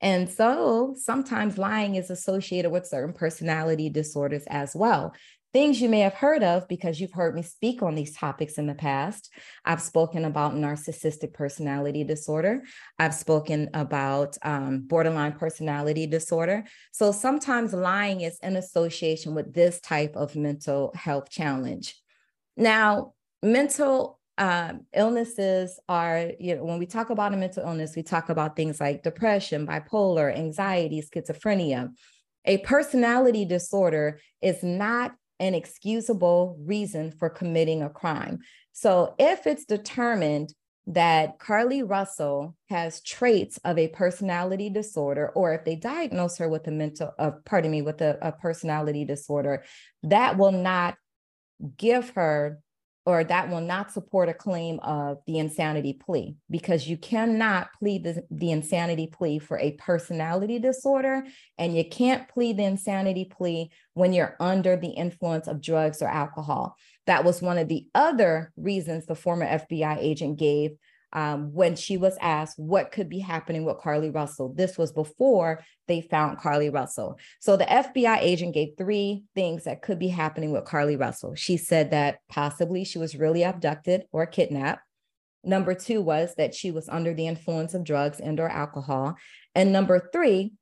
And 0.00 0.28
so 0.28 0.94
sometimes 0.98 1.56
lying 1.56 1.94
is 1.94 2.10
associated 2.10 2.70
with 2.70 2.86
certain 2.86 3.14
personality 3.14 3.88
disorders 3.88 4.44
as 4.48 4.74
well 4.74 5.14
things 5.56 5.80
you 5.80 5.88
may 5.88 6.00
have 6.00 6.12
heard 6.12 6.42
of 6.42 6.68
because 6.68 7.00
you've 7.00 7.14
heard 7.14 7.34
me 7.34 7.40
speak 7.40 7.82
on 7.82 7.94
these 7.94 8.14
topics 8.14 8.58
in 8.58 8.66
the 8.66 8.74
past. 8.74 9.32
I've 9.64 9.80
spoken 9.80 10.26
about 10.26 10.52
narcissistic 10.52 11.32
personality 11.32 12.04
disorder. 12.04 12.62
I've 12.98 13.14
spoken 13.14 13.70
about 13.72 14.36
um, 14.42 14.82
borderline 14.86 15.32
personality 15.32 16.06
disorder. 16.06 16.64
So 16.92 17.10
sometimes 17.10 17.72
lying 17.72 18.20
is 18.20 18.38
in 18.42 18.56
association 18.56 19.34
with 19.34 19.54
this 19.54 19.80
type 19.80 20.14
of 20.14 20.36
mental 20.36 20.92
health 20.94 21.30
challenge. 21.30 21.94
Now, 22.58 23.14
mental 23.42 24.15
um, 24.38 24.86
illnesses 24.94 25.80
are, 25.88 26.30
you 26.38 26.56
know, 26.56 26.64
when 26.64 26.78
we 26.78 26.86
talk 26.86 27.10
about 27.10 27.32
a 27.32 27.36
mental 27.36 27.64
illness, 27.64 27.96
we 27.96 28.02
talk 28.02 28.28
about 28.28 28.56
things 28.56 28.80
like 28.80 29.02
depression, 29.02 29.66
bipolar, 29.66 30.36
anxiety, 30.36 31.02
schizophrenia. 31.02 31.90
A 32.44 32.58
personality 32.58 33.44
disorder 33.44 34.20
is 34.42 34.62
not 34.62 35.14
an 35.40 35.54
excusable 35.54 36.56
reason 36.60 37.12
for 37.12 37.30
committing 37.30 37.82
a 37.82 37.90
crime. 37.90 38.38
So 38.72 39.14
if 39.18 39.46
it's 39.46 39.64
determined 39.64 40.52
that 40.86 41.38
Carlee 41.38 41.88
Russell 41.88 42.54
has 42.68 43.02
traits 43.02 43.58
of 43.64 43.76
a 43.76 43.88
personality 43.88 44.70
disorder, 44.70 45.30
or 45.30 45.52
if 45.54 45.64
they 45.64 45.74
diagnose 45.74 46.38
her 46.38 46.48
with 46.48 46.66
a 46.68 46.70
mental, 46.70 47.12
uh, 47.18 47.32
pardon 47.44 47.70
me, 47.70 47.82
with 47.82 48.00
a, 48.00 48.18
a 48.22 48.32
personality 48.32 49.04
disorder, 49.04 49.64
that 50.04 50.38
will 50.38 50.52
not 50.52 50.96
give 51.76 52.10
her 52.10 52.60
or 53.06 53.22
that 53.22 53.48
will 53.48 53.60
not 53.60 53.92
support 53.92 54.28
a 54.28 54.34
claim 54.34 54.80
of 54.80 55.18
the 55.28 55.38
insanity 55.38 55.92
plea 55.92 56.36
because 56.50 56.88
you 56.88 56.96
cannot 56.96 57.68
plead 57.78 58.02
the, 58.02 58.24
the 58.32 58.50
insanity 58.50 59.06
plea 59.06 59.38
for 59.38 59.58
a 59.58 59.72
personality 59.72 60.58
disorder 60.58 61.24
and 61.56 61.76
you 61.76 61.88
can't 61.88 62.28
plead 62.28 62.56
the 62.56 62.64
insanity 62.64 63.24
plea 63.24 63.70
when 63.94 64.12
you're 64.12 64.36
under 64.40 64.76
the 64.76 64.88
influence 64.88 65.46
of 65.46 65.62
drugs 65.62 66.02
or 66.02 66.08
alcohol. 66.08 66.76
That 67.06 67.24
was 67.24 67.40
one 67.40 67.58
of 67.58 67.68
the 67.68 67.86
other 67.94 68.52
reasons 68.56 69.06
the 69.06 69.14
former 69.14 69.46
FBI 69.46 69.98
agent 70.00 70.38
gave 70.38 70.72
um, 71.16 71.54
when 71.54 71.74
she 71.74 71.96
was 71.96 72.16
asked 72.20 72.58
what 72.58 72.92
could 72.92 73.08
be 73.08 73.20
happening 73.20 73.64
with 73.64 73.78
Carlee 73.78 74.14
Russell. 74.14 74.52
This 74.52 74.76
was 74.76 74.92
before 74.92 75.64
they 75.88 76.02
found 76.02 76.38
Carlee 76.38 76.72
Russell. 76.72 77.18
So 77.40 77.56
the 77.56 77.64
FBI 77.64 78.18
agent 78.20 78.52
gave 78.52 78.74
three 78.76 79.24
things 79.34 79.64
that 79.64 79.80
could 79.80 79.98
be 79.98 80.08
happening 80.08 80.52
with 80.52 80.64
Carlee 80.64 81.00
Russell. 81.00 81.34
She 81.34 81.56
said 81.56 81.90
that 81.92 82.18
possibly 82.28 82.84
she 82.84 82.98
was 82.98 83.16
really 83.16 83.42
abducted 83.42 84.02
or 84.12 84.26
kidnapped. 84.26 84.82
Number 85.42 85.74
two 85.74 86.02
was 86.02 86.34
that 86.36 86.54
she 86.54 86.70
was 86.70 86.86
under 86.86 87.14
the 87.14 87.26
influence 87.26 87.72
of 87.72 87.84
drugs 87.84 88.20
and 88.20 88.38
or 88.38 88.50
alcohol. 88.50 89.16
And 89.54 89.72
number 89.72 90.10
three 90.12 90.52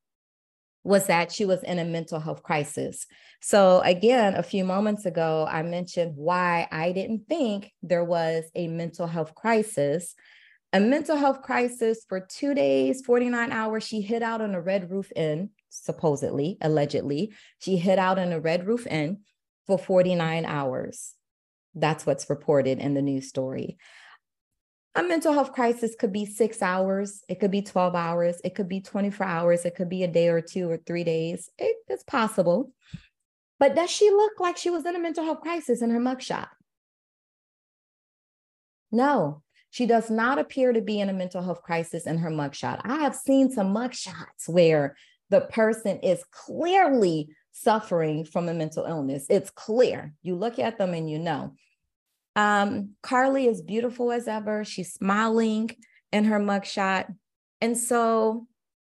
was 0.85 1.07
that 1.09 1.33
she 1.33 1.47
was 1.47 1.65
in 1.65 1.81
a 1.81 1.85
mental 1.85 2.21
health 2.21 2.45
crisis. 2.45 3.07
So 3.41 3.81
again, 3.81 4.35
a 4.35 4.43
few 4.43 4.65
moments 4.65 5.05
ago, 5.05 5.49
I 5.51 5.63
mentioned 5.63 6.13
why 6.15 6.69
I 6.71 6.93
didn't 6.93 7.27
think 7.29 7.73
there 7.83 8.05
was 8.05 8.45
a 8.55 8.69
mental 8.69 9.09
health 9.09 9.35
crisis 9.35 10.15
a 10.75 10.81
mental 10.81 11.17
health 11.17 11.41
crisis 11.41 12.05
for 12.09 12.19
two 12.19 12.53
days, 12.53 13.01
49 13.07 13.53
hours. 13.53 13.85
She 13.85 14.01
hid 14.01 14.25
out 14.25 14.41
on 14.41 14.57
a 14.57 14.61
Red 14.61 14.91
Roof 14.91 15.13
Inn, 15.15 15.51
supposedly, 15.71 16.59
allegedly. 16.61 17.33
She 17.61 17.77
hid 17.77 18.01
out 18.01 18.19
in 18.19 18.33
a 18.33 18.41
Red 18.41 18.67
Roof 18.67 18.85
Inn 18.89 19.21
for 19.69 19.79
49 19.79 20.45
hours. 20.45 21.15
That's 21.77 22.05
what's 22.05 22.29
reported 22.29 22.81
in 22.81 22.95
the 22.95 23.03
news 23.03 23.29
story. 23.29 23.79
A 24.97 25.05
mental 25.05 25.33
health 25.33 25.53
crisis 25.53 25.95
could 25.97 26.13
be 26.13 26.27
six 26.27 26.61
hours, 26.61 27.23
it 27.29 27.39
could 27.39 27.53
be 27.53 27.63
12 27.63 27.95
hours, 27.95 28.41
it 28.43 28.57
could 28.57 28.69
be 28.69 28.81
24 28.81 29.27
hours, 29.27 29.65
it 29.65 29.77
could 29.77 29.89
be 29.89 30.03
a 30.03 30.09
day 30.09 30.29
or 30.29 30.41
two 30.41 30.69
or 30.69 30.79
three 30.79 31.05
days. 31.05 31.51
It, 31.57 31.77
it's 31.87 32.03
possible. 32.03 32.73
But 33.61 33.77
does 33.77 33.91
she 33.91 34.11
look 34.11 34.41
like 34.41 34.57
she 34.57 34.71
was 34.71 34.85
in 34.85 34.97
a 34.97 35.01
mental 35.01 35.23
health 35.23 35.41
crisis 35.41 35.83
in 35.83 35.91
her 35.91 36.01
mugshot? 36.01 36.49
No, 38.91 39.44
she 39.75 39.87
does 39.87 40.09
not 40.09 40.39
appear 40.39 40.73
to 40.73 40.81
be 40.81 41.01
in 41.01 41.09
a 41.09 41.13
mental 41.13 41.43
health 41.43 41.61
crisis 41.61 42.07
in 42.07 42.19
her 42.19 42.31
mugshot. 42.31 42.81
I 42.85 42.99
have 42.99 43.17
seen 43.17 43.51
some 43.51 43.75
mugshots 43.75 44.47
where 44.47 44.95
the 45.31 45.41
person 45.41 45.99
is 45.99 46.23
clearly 46.31 47.31
suffering 47.51 48.25
from 48.25 48.49
a 48.49 48.55
mental 48.55 48.85
illness. 48.85 49.27
It's 49.29 49.51
clear. 49.51 50.13
You 50.23 50.37
look 50.37 50.61
at 50.61 50.79
them 50.79 50.95
and 50.95 51.11
you 51.11 51.19
know. 51.19 51.57
Um, 52.37 52.91
Carlee 53.03 53.49
is 53.49 53.63
beautiful 53.63 54.13
as 54.13 54.29
ever. 54.29 54.65
She's 54.65 54.93
smiling 54.93 55.71
in 56.13 56.27
her 56.27 56.39
mugshot. 56.39 57.13
And 57.61 57.77
so 57.77 58.47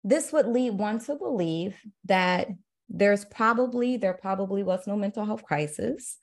this 0.04 0.34
would 0.34 0.48
lead 0.48 0.72
one 0.72 0.98
to 1.02 1.16
believe 1.16 1.76
that 2.06 2.48
there's 2.90 3.24
probably, 3.24 3.98
there 3.98 4.16
probably 4.16 4.64
was 4.64 4.88
no 4.88 4.96
mental 4.96 5.26
health 5.26 5.44
crisis. 5.44 6.18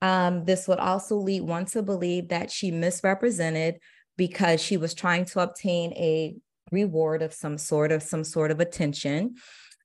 Um, 0.00 0.46
this 0.46 0.66
would 0.66 0.78
also 0.78 1.16
lead 1.16 1.42
one 1.42 1.66
to 1.66 1.82
believe 1.82 2.28
that 2.28 2.50
she 2.50 2.70
misrepresented 2.70 3.80
because 4.18 4.60
she 4.60 4.76
was 4.76 4.92
trying 4.92 5.24
to 5.24 5.40
obtain 5.40 5.92
a 5.94 6.36
reward 6.70 7.22
of 7.22 7.32
some 7.32 7.56
sort 7.56 7.90
of 7.90 8.02
some 8.02 8.24
sort 8.24 8.50
of 8.50 8.60
attention. 8.60 9.36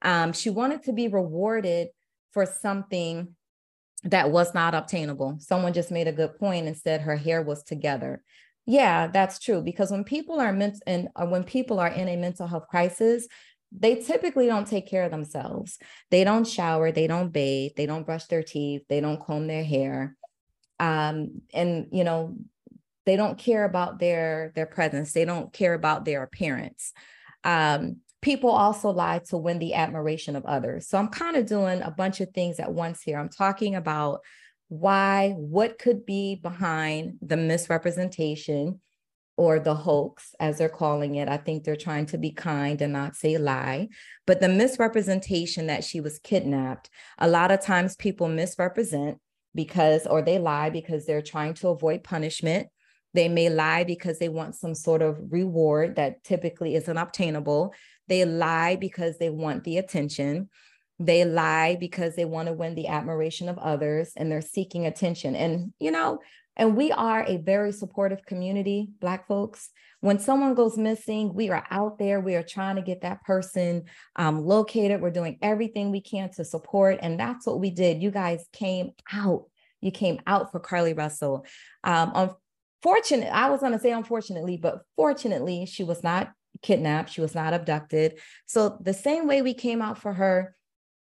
Um, 0.02 0.34
she 0.34 0.50
wanted 0.50 0.84
to 0.84 0.92
be 0.92 1.08
rewarded 1.08 1.88
for 2.34 2.46
something 2.46 3.36
that 4.04 4.32
was 4.32 4.54
not 4.54 4.76
obtainable. 4.76 5.38
Someone 5.40 5.72
just 5.72 5.92
made 5.92 6.10
a 6.10 6.12
good 6.12 6.38
point 6.38 6.68
and 6.68 6.76
said 6.76 7.02
her 7.02 7.16
hair 7.16 7.42
was 7.42 7.64
together. 7.64 8.22
Yeah, 8.66 9.08
that's 9.08 9.40
true 9.40 9.62
because 9.62 9.92
when 9.92 10.04
people 10.04 10.42
are 10.42 10.52
meant 10.52 10.82
and 10.86 11.08
uh, 11.16 11.26
when 11.26 11.44
people 11.44 11.80
are 11.80 11.88
in 11.88 12.10
a 12.10 12.18
mental 12.18 12.48
health 12.48 12.68
crisis, 12.68 13.28
they 13.72 13.96
typically 13.96 14.48
don't 14.48 14.68
take 14.68 14.88
care 14.88 15.04
of 15.04 15.12
themselves. 15.12 15.78
They 16.12 16.24
don't 16.24 16.48
shower, 16.48 16.92
they 16.92 17.08
don't 17.08 17.32
bathe, 17.32 17.74
they 17.78 17.86
don't 17.86 18.06
brush 18.06 18.26
their 18.26 18.44
teeth, 18.44 18.84
they 18.90 19.00
don't 19.00 19.20
comb 19.20 19.48
their 19.48 19.64
hair. 19.64 20.16
Um, 20.80 21.42
and 21.54 21.88
you 21.92 22.04
know, 22.04 22.36
they 23.06 23.16
don't 23.16 23.38
care 23.38 23.66
about 23.66 24.00
their 24.00 24.52
their 24.56 24.66
presence. 24.66 25.14
They 25.14 25.26
don't 25.26 25.52
care 25.52 25.74
about 25.74 26.06
their 26.06 26.24
appearance. 26.24 26.94
Um, 27.44 27.98
people 28.22 28.50
also 28.50 28.90
lie 28.90 29.20
to 29.30 29.38
win 29.38 29.60
the 29.60 29.74
admiration 29.74 30.36
of 30.36 30.46
others. 30.46 30.88
So 30.88 30.98
i'm 30.98 31.10
kind 31.10 31.36
of 31.36 31.46
doing 31.46 31.82
a 31.82 31.92
bunch 31.92 32.22
of 32.22 32.30
things 32.32 32.60
at 32.60 32.74
once 32.74 33.02
here. 33.02 33.20
I'm 33.20 33.30
talking 33.30 33.76
about 33.76 34.22
why 34.70 35.36
what 35.38 35.78
could 35.78 36.06
be 36.06 36.36
behind 36.36 37.16
the 37.22 37.38
misrepresentation 37.38 38.80
or 39.36 39.60
the 39.60 39.76
hoax 39.76 40.34
as 40.40 40.58
they're 40.58 40.70
calling 40.70 41.16
it. 41.16 41.28
I 41.28 41.38
think 41.38 41.64
they're 41.64 41.76
trying 41.76 42.06
to 42.08 42.18
be 42.18 42.32
kind 42.32 42.82
and 42.82 42.94
not 42.94 43.16
say 43.16 43.38
lie. 43.38 43.90
But 44.26 44.40
the 44.40 44.50
misrepresentation 44.50 45.68
that 45.68 45.84
she 45.84 46.00
was 46.00 46.20
kidnapped 46.20 46.90
a 47.18 47.28
lot 47.28 47.52
of 47.52 47.62
times 47.62 47.96
people 47.96 48.30
misrepresent 48.30 49.18
because 49.54 50.08
or 50.08 50.22
they 50.22 50.40
lie 50.40 50.70
because 50.70 51.06
they're 51.06 51.22
trying 51.22 51.56
to 51.56 51.70
avoid 51.70 52.04
punishment 52.04 52.68
they 53.14 53.30
may 53.30 53.50
lie 53.50 53.84
because 53.84 54.20
they 54.20 54.30
want 54.30 54.56
some 54.56 54.76
sort 54.76 55.02
of 55.02 55.20
reward 55.30 55.96
that 55.96 56.24
typically 56.24 56.76
isn't 56.76 56.98
obtainable. 56.98 57.74
They 58.08 58.26
lie 58.26 58.76
because 58.76 59.18
they 59.18 59.30
want 59.30 59.64
the 59.64 59.78
attention. 59.78 60.50
They 61.00 61.26
lie 61.26 61.78
because 61.80 62.16
they 62.16 62.26
want 62.26 62.48
to 62.48 62.54
win 62.54 62.76
the 62.76 62.88
admiration 62.88 63.50
of 63.50 63.58
others 63.58 64.14
and 64.16 64.32
they're 64.32 64.42
seeking 64.42 64.86
attention. 64.86 65.36
And, 65.36 65.74
you 65.80 65.92
know, 65.92 66.20
and 66.56 66.78
we 66.78 66.92
are 66.92 67.24
a 67.28 67.38
very 67.38 67.72
supportive 67.72 68.26
community, 68.26 68.90
Black 69.00 69.28
folks. 69.28 69.70
When 70.02 70.20
someone 70.20 70.54
goes 70.54 70.78
missing, 70.78 71.34
we 71.34 71.50
are 71.50 71.66
out 71.72 71.98
there. 71.98 72.20
We 72.20 72.36
are 72.36 72.44
trying 72.44 72.76
to 72.76 72.82
get 72.82 73.02
that 73.02 73.24
person 73.24 73.86
um, 74.18 74.46
located. 74.46 75.02
We're 75.02 75.12
doing 75.12 75.40
everything 75.42 75.92
we 75.92 76.02
can 76.02 76.30
to 76.32 76.46
support. 76.46 77.00
And 77.02 77.20
that's 77.20 77.48
what 77.48 77.60
we 77.60 77.70
did. 77.70 78.04
You 78.04 78.12
guys 78.12 78.46
came 78.52 78.92
out. 79.12 79.46
You 79.82 79.92
came 79.92 80.20
out 80.28 80.52
for 80.52 80.60
Carlee 80.60 80.98
Russell. 80.98 81.46
Um, 81.84 82.12
fortunate, 82.84 83.34
I 83.34 83.50
was 83.50 83.62
going 83.62 83.72
to 83.72 83.80
say 83.80 83.92
unfortunately, 83.92 84.58
but 84.58 84.82
fortunately, 84.96 85.66
she 85.66 85.84
was 85.84 86.04
not 86.04 86.32
kidnapped. 86.62 87.10
She 87.10 87.22
was 87.22 87.34
not 87.34 87.54
abducted. 87.54 88.20
So 88.46 88.78
the 88.82 88.94
same 88.94 89.28
way 89.28 89.42
we 89.42 89.54
came 89.54 89.82
out 89.82 89.98
for 89.98 90.14
her 90.14 90.56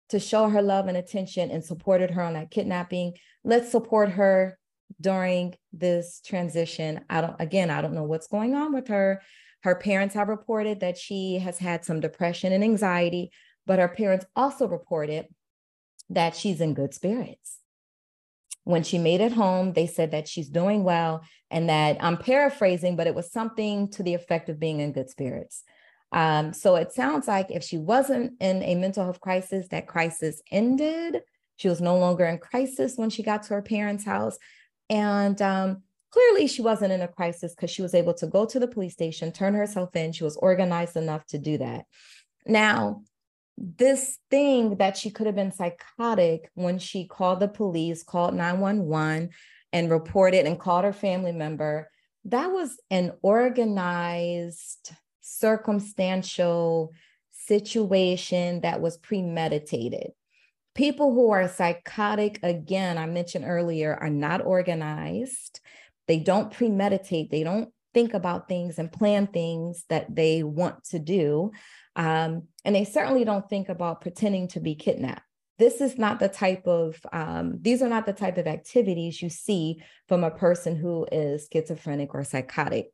to 0.08 0.18
show 0.18 0.48
her 0.48 0.62
love 0.62 0.88
and 0.88 0.96
attention 0.96 1.50
and 1.50 1.64
supported 1.64 2.12
her 2.12 2.22
on 2.22 2.34
that 2.34 2.50
kidnapping. 2.50 3.14
Let's 3.44 3.70
support 3.70 4.10
her 4.10 4.58
during 5.00 5.54
this 5.72 6.20
transition. 6.24 7.04
I 7.10 7.20
don't, 7.20 7.36
again, 7.40 7.70
I 7.70 7.82
don't 7.82 7.94
know 7.94 8.04
what's 8.04 8.26
going 8.28 8.54
on 8.54 8.72
with 8.72 8.88
her. 8.88 9.22
Her 9.62 9.74
parents 9.74 10.14
have 10.14 10.28
reported 10.28 10.80
that 10.80 10.98
she 10.98 11.38
has 11.38 11.58
had 11.58 11.84
some 11.84 12.00
depression 12.00 12.52
and 12.52 12.64
anxiety, 12.64 13.30
but 13.66 13.78
her 13.78 13.88
parents 13.88 14.26
also 14.36 14.68
reported 14.68 15.26
that 16.10 16.36
she's 16.36 16.60
in 16.60 16.74
good 16.74 16.92
spirits. 16.92 17.61
When 18.64 18.82
she 18.82 18.98
made 18.98 19.20
it 19.20 19.32
home, 19.32 19.72
they 19.72 19.86
said 19.86 20.12
that 20.12 20.28
she's 20.28 20.48
doing 20.48 20.84
well 20.84 21.24
and 21.50 21.68
that 21.68 21.96
I'm 22.00 22.16
paraphrasing, 22.16 22.96
but 22.96 23.06
it 23.06 23.14
was 23.14 23.32
something 23.32 23.90
to 23.90 24.02
the 24.02 24.14
effect 24.14 24.48
of 24.48 24.60
being 24.60 24.80
in 24.80 24.92
good 24.92 25.10
spirits. 25.10 25.64
Um, 26.12 26.52
so 26.52 26.76
it 26.76 26.92
sounds 26.92 27.26
like 27.26 27.50
if 27.50 27.64
she 27.64 27.78
wasn't 27.78 28.34
in 28.40 28.62
a 28.62 28.74
mental 28.74 29.04
health 29.04 29.20
crisis, 29.20 29.68
that 29.68 29.86
crisis 29.86 30.42
ended. 30.50 31.22
She 31.56 31.68
was 31.68 31.80
no 31.80 31.98
longer 31.98 32.24
in 32.26 32.38
crisis 32.38 32.94
when 32.96 33.10
she 33.10 33.22
got 33.22 33.44
to 33.44 33.54
her 33.54 33.62
parents' 33.62 34.04
house. 34.04 34.36
And 34.90 35.40
um, 35.40 35.82
clearly, 36.10 36.46
she 36.46 36.60
wasn't 36.60 36.92
in 36.92 37.00
a 37.00 37.08
crisis 37.08 37.54
because 37.54 37.70
she 37.70 37.82
was 37.82 37.94
able 37.94 38.14
to 38.14 38.26
go 38.26 38.44
to 38.44 38.58
the 38.58 38.68
police 38.68 38.92
station, 38.92 39.32
turn 39.32 39.54
herself 39.54 39.96
in. 39.96 40.12
She 40.12 40.24
was 40.24 40.36
organized 40.36 40.96
enough 40.96 41.24
to 41.28 41.38
do 41.38 41.58
that. 41.58 41.86
Now, 42.46 43.02
this 43.62 44.18
thing 44.28 44.76
that 44.78 44.96
she 44.96 45.10
could 45.10 45.26
have 45.26 45.36
been 45.36 45.52
psychotic 45.52 46.50
when 46.54 46.80
she 46.80 47.06
called 47.06 47.38
the 47.38 47.46
police, 47.46 48.02
called 48.02 48.34
911, 48.34 49.30
and 49.72 49.90
reported 49.90 50.46
and 50.46 50.58
called 50.58 50.84
her 50.84 50.92
family 50.92 51.30
member, 51.30 51.88
that 52.24 52.48
was 52.48 52.76
an 52.90 53.12
organized 53.22 54.92
circumstantial 55.20 56.92
situation 57.30 58.60
that 58.62 58.80
was 58.80 58.96
premeditated. 58.98 60.10
People 60.74 61.12
who 61.12 61.30
are 61.30 61.48
psychotic, 61.48 62.40
again, 62.42 62.98
I 62.98 63.06
mentioned 63.06 63.44
earlier, 63.46 63.94
are 63.94 64.10
not 64.10 64.44
organized. 64.44 65.60
They 66.08 66.18
don't 66.18 66.52
premeditate, 66.52 67.30
they 67.30 67.44
don't 67.44 67.70
think 67.94 68.14
about 68.14 68.48
things 68.48 68.78
and 68.78 68.90
plan 68.90 69.26
things 69.28 69.84
that 69.88 70.14
they 70.14 70.42
want 70.42 70.82
to 70.84 70.98
do. 70.98 71.52
Um, 71.96 72.44
and 72.64 72.74
they 72.74 72.84
certainly 72.84 73.24
don't 73.24 73.48
think 73.48 73.68
about 73.68 74.00
pretending 74.00 74.48
to 74.48 74.60
be 74.60 74.74
kidnapped. 74.74 75.22
This 75.58 75.80
is 75.80 75.98
not 75.98 76.18
the 76.18 76.28
type 76.28 76.66
of, 76.66 76.98
um, 77.12 77.58
these 77.60 77.82
are 77.82 77.88
not 77.88 78.06
the 78.06 78.12
type 78.12 78.38
of 78.38 78.46
activities 78.46 79.20
you 79.20 79.28
see 79.28 79.82
from 80.08 80.24
a 80.24 80.30
person 80.30 80.76
who 80.76 81.06
is 81.12 81.48
schizophrenic 81.52 82.14
or 82.14 82.24
psychotic. 82.24 82.90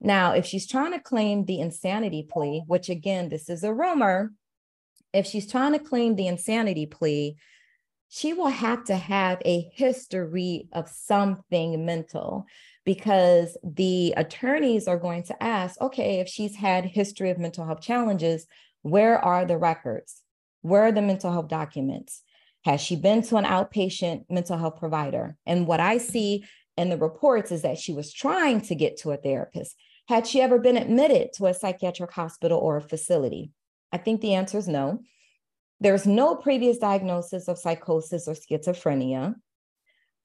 Now, 0.00 0.32
if 0.32 0.44
she's 0.44 0.66
trying 0.66 0.92
to 0.92 1.00
claim 1.00 1.44
the 1.44 1.60
insanity 1.60 2.26
plea, 2.28 2.64
which 2.66 2.88
again, 2.88 3.28
this 3.28 3.48
is 3.48 3.62
a 3.62 3.72
rumor, 3.72 4.32
if 5.12 5.26
she's 5.26 5.50
trying 5.50 5.72
to 5.72 5.78
claim 5.78 6.16
the 6.16 6.26
insanity 6.26 6.86
plea, 6.86 7.36
she 8.08 8.34
will 8.34 8.48
have 8.48 8.84
to 8.84 8.96
have 8.96 9.40
a 9.44 9.70
history 9.74 10.68
of 10.72 10.88
something 10.88 11.86
mental 11.86 12.46
because 12.84 13.56
the 13.62 14.12
attorneys 14.16 14.88
are 14.88 14.98
going 14.98 15.22
to 15.24 15.42
ask, 15.42 15.80
okay, 15.80 16.20
if 16.20 16.28
she's 16.28 16.56
had 16.56 16.84
history 16.84 17.30
of 17.30 17.38
mental 17.38 17.64
health 17.64 17.80
challenges, 17.80 18.46
where 18.82 19.18
are 19.18 19.44
the 19.44 19.58
records? 19.58 20.22
Where 20.62 20.82
are 20.82 20.92
the 20.92 21.02
mental 21.02 21.32
health 21.32 21.48
documents? 21.48 22.22
Has 22.64 22.80
she 22.80 22.96
been 22.96 23.22
to 23.22 23.36
an 23.36 23.44
outpatient 23.44 24.24
mental 24.30 24.56
health 24.56 24.78
provider? 24.78 25.36
And 25.46 25.66
what 25.66 25.80
I 25.80 25.98
see 25.98 26.44
in 26.76 26.88
the 26.88 26.96
reports 26.96 27.52
is 27.52 27.62
that 27.62 27.78
she 27.78 27.92
was 27.92 28.12
trying 28.12 28.60
to 28.62 28.74
get 28.74 28.96
to 28.98 29.10
a 29.10 29.16
therapist. 29.16 29.76
Had 30.08 30.26
she 30.26 30.40
ever 30.40 30.58
been 30.58 30.76
admitted 30.76 31.32
to 31.34 31.46
a 31.46 31.54
psychiatric 31.54 32.12
hospital 32.12 32.58
or 32.58 32.76
a 32.76 32.82
facility? 32.82 33.50
I 33.92 33.98
think 33.98 34.20
the 34.20 34.34
answer 34.34 34.58
is 34.58 34.68
no. 34.68 35.00
There's 35.80 36.06
no 36.06 36.36
previous 36.36 36.78
diagnosis 36.78 37.48
of 37.48 37.58
psychosis 37.58 38.28
or 38.28 38.34
schizophrenia. 38.34 39.34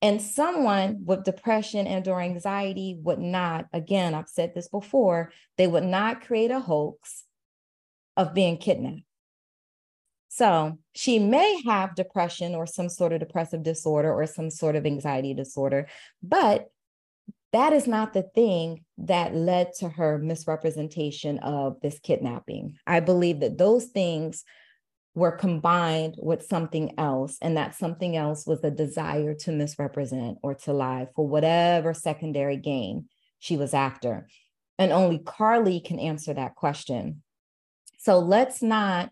And 0.01 0.21
someone 0.21 1.05
with 1.05 1.23
depression 1.23 1.87
and 1.87 2.07
or 2.07 2.21
anxiety 2.21 2.97
would 3.01 3.19
not, 3.19 3.65
again, 3.73 4.13
I've 4.13 4.29
said 4.29 4.53
this 4.53 4.67
before, 4.67 5.31
they 5.57 5.65
would 5.65 5.83
not 5.83 6.21
create 6.21 6.51
a 6.51 6.59
hoax 6.59 7.23
of 8.15 8.33
being 8.33 8.57
kidnapped. 8.57 9.01
So 10.29 10.77
she 10.93 11.17
may 11.17 11.61
have 11.65 11.95
depression 11.95 12.53
or 12.53 12.67
some 12.67 12.89
sort 12.89 13.11
of 13.11 13.19
depressive 13.19 13.63
disorder 13.63 14.13
or 14.13 14.27
some 14.27 14.51
sort 14.51 14.75
of 14.75 14.85
anxiety 14.85 15.33
disorder, 15.33 15.87
but 16.21 16.67
that 17.53 17.73
is 17.73 17.87
not 17.87 18.13
the 18.13 18.21
thing 18.21 18.83
that 18.99 19.33
led 19.33 19.71
to 19.79 19.89
her 19.89 20.19
misrepresentation 20.19 21.39
of 21.39 21.79
this 21.81 21.97
kidnapping. 21.99 22.77
I 22.85 22.99
believe 22.99 23.39
that 23.39 23.57
those 23.57 23.85
things 23.85 24.43
were 25.17 25.31
combined 25.31 26.13
with 26.19 26.45
something 26.45 26.93
else, 26.99 27.39
and 27.41 27.57
that 27.57 27.73
something 27.73 28.15
else 28.15 28.45
was 28.45 28.63
a 28.63 28.69
desire 28.69 29.33
to 29.33 29.51
misrepresent 29.51 30.37
or 30.43 30.53
to 30.53 30.71
lie 30.71 31.07
for 31.15 31.27
whatever 31.27 31.91
secondary 31.91 32.55
gain 32.55 33.09
she 33.39 33.57
was 33.57 33.73
after. 33.73 34.27
And 34.77 34.91
only 34.91 35.17
Carlee 35.17 35.83
can 35.83 35.97
answer 35.97 36.35
that 36.35 36.53
question. 36.53 37.23
So 37.97 38.19
let's 38.19 38.61
not 38.61 39.09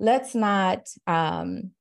let's 0.00 0.34
not 0.34 0.88
um, 1.06 1.72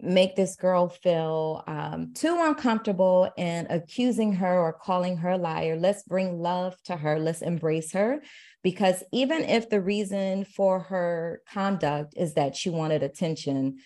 make 0.00 0.36
this 0.36 0.56
girl 0.56 0.88
feel 0.88 1.64
um, 1.66 2.12
too 2.14 2.36
uncomfortable 2.38 3.30
in 3.36 3.66
accusing 3.70 4.34
her 4.34 4.58
or 4.58 4.72
calling 4.72 5.16
her 5.16 5.30
a 5.30 5.38
liar. 5.38 5.76
Let's 5.76 6.02
bring 6.02 6.38
love 6.38 6.76
to 6.84 6.96
her. 6.96 7.18
Let's 7.18 7.42
embrace 7.42 7.92
her. 7.92 8.20
Because 8.62 9.02
even 9.12 9.42
if 9.42 9.70
the 9.70 9.80
reason 9.80 10.44
for 10.44 10.80
her 10.80 11.40
conduct 11.50 12.14
is 12.16 12.34
that 12.34 12.56
she 12.56 12.68
wanted 12.68 13.02
attention, 13.02 13.78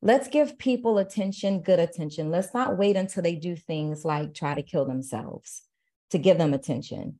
let's 0.00 0.28
give 0.28 0.58
people 0.58 0.98
attention, 0.98 1.60
good 1.60 1.80
attention. 1.80 2.30
Let's 2.30 2.54
not 2.54 2.78
wait 2.78 2.96
until 2.96 3.22
they 3.22 3.34
do 3.34 3.54
things 3.54 4.04
like 4.04 4.32
try 4.32 4.54
to 4.54 4.62
kill 4.62 4.86
themselves 4.86 5.62
to 6.10 6.18
give 6.18 6.38
them 6.38 6.54
attention. 6.54 7.18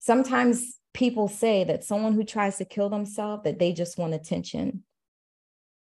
Sometimes 0.00 0.78
people 0.94 1.28
say 1.28 1.64
that 1.64 1.84
someone 1.84 2.14
who 2.14 2.24
tries 2.24 2.56
to 2.58 2.64
kill 2.64 2.88
themselves 2.88 3.44
that 3.44 3.58
they 3.58 3.72
just 3.72 3.98
want 3.98 4.14
attention 4.14 4.82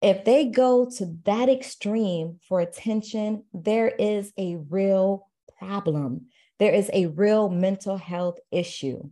if 0.01 0.25
they 0.25 0.45
go 0.45 0.89
to 0.97 1.17
that 1.25 1.49
extreme 1.49 2.39
for 2.47 2.59
attention, 2.59 3.43
there 3.53 3.87
is 3.87 4.31
a 4.37 4.57
real 4.69 5.27
problem. 5.57 6.27
There 6.59 6.73
is 6.73 6.89
a 6.93 7.07
real 7.07 7.49
mental 7.49 7.97
health 7.97 8.39
issue. 8.51 9.09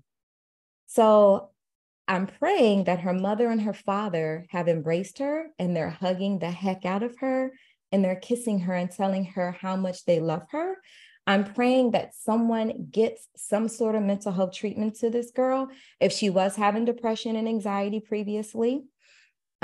So 0.86 1.50
I'm 2.08 2.28
praying 2.28 2.84
that 2.84 3.02
her 3.02 3.14
mother 3.14 3.50
and 3.50 3.62
her 3.62 3.74
father 3.74 4.46
have 4.50 4.68
embraced 4.68 5.20
her 5.20 5.48
and 5.58 5.76
they're 5.76 5.90
hugging 5.90 6.40
the 6.40 6.52
heck 6.52 6.86
out 6.86 7.02
of 7.02 7.18
her 7.20 7.54
and 7.92 8.04
they're 8.04 8.16
kissing 8.16 8.60
her 8.60 8.74
and 8.74 8.92
telling 8.92 9.26
her 9.26 9.52
how 9.60 9.76
much 9.76 10.06
they 10.06 10.20
love 10.20 10.44
her. 10.52 10.76
I'm 11.28 11.44
praying 11.44 11.92
that 11.92 12.14
someone 12.14 12.90
gets 12.92 13.28
some 13.36 13.68
sort 13.68 13.96
of 13.96 14.04
mental 14.04 14.32
health 14.32 14.54
treatment 14.54 14.96
to 14.98 15.10
this 15.10 15.32
girl 15.32 15.70
if 16.00 16.12
she 16.12 16.30
was 16.30 16.56
having 16.56 16.86
depression 16.86 17.36
and 17.36 17.48
anxiety 17.48 18.00
previously. 18.00 18.84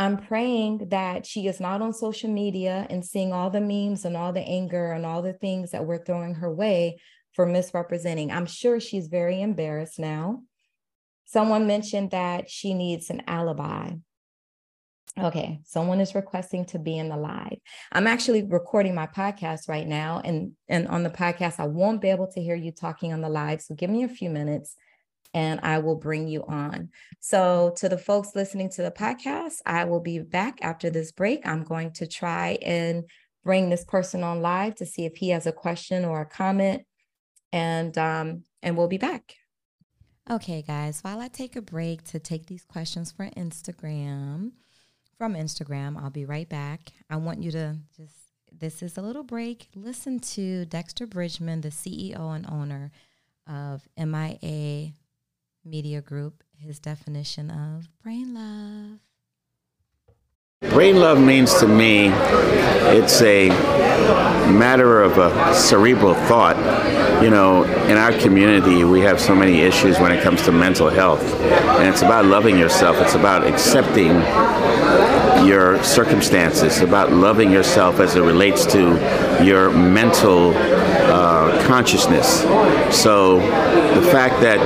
I'm 0.02 0.18
praying 0.18 0.90
that 0.90 1.28
she 1.28 1.46
is 1.46 1.60
not 1.60 1.84
on 1.84 1.94
social 1.94 2.32
media 2.32 2.88
and 2.90 3.06
seeing 3.06 3.32
all 3.32 3.52
the 3.52 3.62
memes 3.62 4.04
and 4.04 4.18
all 4.18 4.34
the 4.34 4.42
anger 4.42 4.94
and 4.94 5.06
all 5.06 5.22
the 5.22 5.34
things 5.34 5.70
that 5.72 5.86
we're 5.86 6.04
throwing 6.04 6.34
her 6.34 6.52
way 6.52 7.00
for 7.34 7.46
misrepresenting. 7.46 8.32
I'm 8.32 8.48
sure 8.48 8.80
she's 8.80 9.10
very 9.10 9.40
embarrassed 9.40 10.00
now. 10.00 10.42
Someone 11.26 11.68
mentioned 11.68 12.10
that 12.12 12.50
she 12.50 12.74
needs 12.74 13.12
an 13.12 13.22
alibi. 13.28 13.92
Okay, 15.20 15.60
someone 15.66 16.00
is 16.00 16.16
requesting 16.16 16.66
to 16.66 16.80
be 16.80 16.98
in 16.98 17.10
the 17.10 17.18
live. 17.18 17.58
I'm 17.92 18.08
actually 18.08 18.42
recording 18.42 18.96
my 18.96 19.06
podcast 19.06 19.70
right 19.70 19.88
now, 19.88 20.20
and, 20.26 20.54
and 20.68 20.88
on 20.88 21.04
the 21.04 21.12
podcast, 21.12 21.60
I 21.60 21.68
won't 21.68 22.02
be 22.02 22.10
able 22.10 22.32
to 22.32 22.42
hear 22.42 22.56
you 22.56 22.72
talking 22.72 23.14
on 23.14 23.22
the 23.22 23.30
live. 23.30 23.62
So 23.62 23.76
give 23.76 23.92
me 23.92 24.04
a 24.04 24.10
few 24.10 24.32
minutes 24.32 24.76
and 25.34 25.60
I 25.62 25.80
will 25.80 25.96
bring 25.96 26.28
you 26.28 26.44
on. 26.48 26.90
So, 27.20 27.74
to 27.78 27.90
the 27.90 27.98
folks 27.98 28.36
listening 28.36 28.70
to 28.72 28.82
the 28.82 28.92
podcast, 28.92 29.58
I 29.66 29.86
will 29.86 30.00
be 30.00 30.20
back 30.20 30.60
after 30.62 30.90
this 30.90 31.12
break. 31.12 31.46
I'm 31.46 31.64
going 31.64 31.92
to 31.94 32.08
try 32.08 32.58
and 32.62 33.04
bring 33.44 33.70
this 33.70 33.86
person 33.86 34.24
on 34.24 34.42
live 34.42 34.76
to 34.76 34.86
see 34.86 35.06
if 35.06 35.16
he 35.16 35.30
has 35.30 35.48
a 35.48 35.52
question 35.52 36.06
or 36.06 36.22
a 36.22 36.26
comment, 36.26 36.84
and 37.52 37.98
um, 37.98 38.44
and 38.62 38.78
we'll 38.78 38.88
be 38.88 38.98
back. 38.98 39.36
Okay, 40.30 40.62
guys, 40.62 41.02
while 41.02 41.20
I 41.20 41.28
take 41.28 41.56
a 41.56 41.62
break 41.62 42.04
to 42.06 42.20
take 42.20 42.46
these 42.46 42.64
questions 42.64 43.12
for 43.12 43.30
Instagram, 43.32 44.52
from 45.18 45.34
Instagram, 45.34 46.02
I'll 46.02 46.10
be 46.10 46.26
right 46.26 46.48
back. 46.48 46.92
I 47.10 47.18
want 47.18 47.44
you 47.44 47.52
to 47.52 47.78
just, 47.98 48.16
this 48.52 48.82
is 48.82 48.98
a 48.98 49.02
little 49.02 49.24
break. 49.24 49.70
Listen 49.76 50.20
to 50.20 50.66
Dexter 50.66 51.06
Bridgman, 51.06 51.62
the 51.62 51.70
CEO 51.70 52.36
and 52.36 52.50
owner 52.50 52.92
of 53.48 53.88
MIA 53.98 54.94
Media 55.64 56.02
Group 56.02 56.44
his 56.62 56.80
definition 56.80 57.50
of 57.50 57.90
brain 58.04 58.36
love. 58.36 59.00
Brain 60.72 60.98
love 60.98 61.20
means 61.20 61.56
to 61.56 61.68
me 61.68 62.10
it's 62.94 63.20
a 63.24 63.50
matter 64.52 65.02
of 65.02 65.18
a 65.18 65.56
cerebral 65.56 66.14
thought. 66.14 66.56
You 67.24 67.32
know, 67.32 67.64
in 67.64 67.98
our 67.98 68.12
community, 68.20 68.84
we 68.84 69.00
have 69.02 69.20
so 69.20 69.36
many 69.36 69.62
issues 69.62 70.00
when 70.00 70.12
it 70.12 70.24
comes 70.24 70.44
to 70.44 70.52
mental 70.52 70.90
health. 70.90 71.24
And 71.42 71.88
it's 71.88 72.04
about 72.04 72.26
loving 72.26 72.60
yourself, 72.60 72.98
it's 73.00 73.16
about 73.16 73.46
accepting 73.46 74.12
your 75.48 75.84
circumstances, 75.84 76.82
about 76.82 77.12
loving 77.12 77.52
yourself 77.52 78.00
as 78.00 78.16
it 78.16 78.22
relates 78.22 78.66
to 78.68 78.80
your 79.44 79.72
mental 79.72 80.54
uh, 80.56 81.41
consciousness. 81.66 82.42
So 82.96 83.40
the 83.96 84.08
fact 84.12 84.42
that 84.42 84.60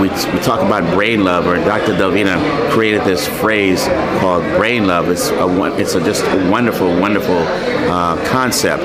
we, 0.00 0.08
we 0.08 0.44
talk 0.44 0.60
about 0.60 0.92
brain 0.94 1.24
love, 1.24 1.46
or 1.46 1.56
Dr. 1.56 1.92
Delvina 1.92 2.70
created 2.70 3.02
this 3.02 3.26
phrase 3.26 3.84
called 4.20 4.42
brain 4.56 4.86
love, 4.86 5.08
it's 5.08 5.30
a, 5.30 5.76
it's 5.78 5.94
a 5.94 6.00
just 6.00 6.24
a 6.24 6.50
wonderful, 6.50 6.88
wonderful 6.98 7.38
uh, 7.38 8.16
concept. 8.28 8.84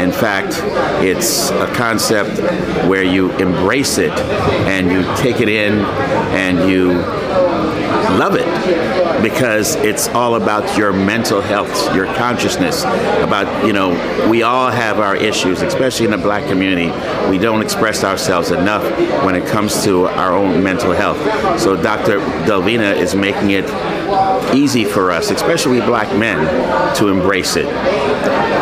In 0.00 0.12
fact, 0.12 0.60
it's 1.04 1.50
a 1.50 1.72
concept 1.74 2.38
where 2.88 3.02
you 3.02 3.32
embrace 3.32 3.98
it 3.98 4.12
and 4.68 4.90
you 4.90 5.02
take 5.16 5.40
it 5.40 5.48
in 5.48 5.80
and 6.34 6.70
you 6.70 6.92
love 8.18 8.34
it 8.36 8.46
because 9.22 9.74
it's 9.76 10.08
all 10.08 10.36
about 10.36 10.76
your 10.76 10.92
mental 10.92 11.40
health, 11.40 11.94
your 11.94 12.06
consciousness. 12.14 12.84
About, 12.84 13.66
you 13.66 13.72
know, 13.72 13.90
we 14.28 14.42
all 14.42 14.70
have 14.70 15.00
our 15.00 15.16
issues, 15.16 15.62
especially 15.62 16.04
in 16.06 16.10
the 16.10 16.18
black 16.18 16.46
community. 16.48 16.65
We 17.30 17.38
don't 17.38 17.62
express 17.62 18.02
ourselves 18.02 18.50
enough 18.50 18.82
when 19.24 19.36
it 19.36 19.46
comes 19.46 19.84
to 19.84 20.06
our 20.06 20.32
own 20.32 20.62
mental 20.62 20.92
health. 20.92 21.18
So 21.60 21.80
Dr. 21.80 22.18
Delvina 22.46 22.96
is 22.96 23.14
making 23.14 23.50
it 23.50 23.64
easy 24.54 24.84
for 24.84 25.10
us, 25.10 25.30
especially 25.30 25.80
black 25.80 26.16
men, 26.18 26.44
to 26.96 27.08
embrace 27.08 27.56
it. 27.56 27.66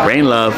Brain 0.05 0.27
love. 0.27 0.55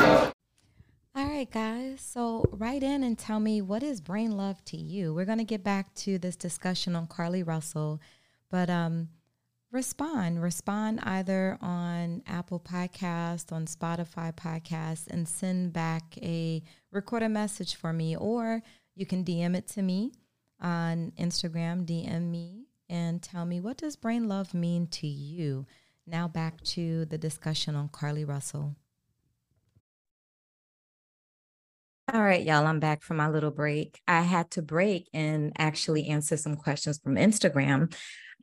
All 1.14 1.24
right, 1.26 1.50
guys. 1.50 2.00
So 2.00 2.44
write 2.50 2.82
in 2.82 3.02
and 3.02 3.18
tell 3.18 3.40
me 3.40 3.62
what 3.62 3.82
is 3.82 4.00
brain 4.00 4.36
love 4.36 4.64
to 4.66 4.76
you. 4.76 5.14
We're 5.14 5.24
going 5.24 5.38
to 5.38 5.44
get 5.44 5.62
back 5.62 5.94
to 5.96 6.18
this 6.18 6.36
discussion 6.36 6.96
on 6.96 7.06
Carlee 7.06 7.46
Russell, 7.46 8.00
but 8.50 8.68
um, 8.68 9.08
respond. 9.76 10.42
Respond 10.42 11.00
either 11.02 11.58
on 11.60 12.22
Apple 12.26 12.58
Podcast, 12.58 13.52
on 13.52 13.66
Spotify 13.66 14.34
Podcast, 14.34 15.06
and 15.08 15.28
send 15.28 15.74
back 15.74 16.16
a 16.22 16.62
record 16.90 17.22
a 17.22 17.28
message 17.28 17.74
for 17.74 17.92
me, 17.92 18.16
or 18.16 18.62
you 18.94 19.04
can 19.04 19.22
DM 19.22 19.54
it 19.54 19.68
to 19.68 19.82
me 19.82 20.12
on 20.62 21.12
Instagram. 21.20 21.84
DM 21.84 22.30
me 22.30 22.64
and 22.88 23.22
tell 23.22 23.44
me 23.44 23.60
what 23.60 23.76
does 23.76 23.96
brain 23.96 24.28
love 24.28 24.54
mean 24.54 24.86
to 24.86 25.06
you. 25.06 25.66
Now 26.06 26.26
back 26.26 26.62
to 26.62 27.04
the 27.04 27.18
discussion 27.18 27.76
on 27.76 27.90
Carlee 27.90 28.26
Russell. 28.26 28.76
All 32.14 32.22
right, 32.22 32.42
y'all, 32.42 32.66
I'm 32.66 32.80
back 32.80 33.02
from 33.02 33.18
my 33.18 33.28
little 33.28 33.50
break. 33.50 34.00
I 34.08 34.22
had 34.22 34.50
to 34.52 34.62
break 34.62 35.10
and 35.12 35.52
actually 35.58 36.06
answer 36.06 36.38
some 36.38 36.56
questions 36.56 36.98
from 36.98 37.16
Instagram. 37.16 37.94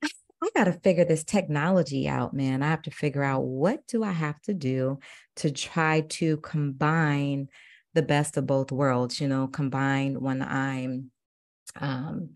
I 0.43 0.49
got 0.53 0.65
to 0.65 0.73
figure 0.73 1.05
this 1.05 1.23
technology 1.23 2.07
out, 2.07 2.33
man. 2.33 2.61
I 2.61 2.69
have 2.69 2.81
to 2.83 2.91
figure 2.91 3.23
out 3.23 3.43
what 3.43 3.87
do 3.87 4.03
I 4.03 4.11
have 4.11 4.41
to 4.41 4.53
do 4.53 4.99
to 5.37 5.51
try 5.51 6.01
to 6.01 6.37
combine 6.37 7.47
the 7.93 8.01
best 8.01 8.35
of 8.35 8.45
both 8.45 8.71
worlds, 8.71 9.21
you 9.21 9.27
know, 9.27 9.47
combine 9.47 10.19
when 10.19 10.41
I'm 10.41 11.11
um, 11.79 12.31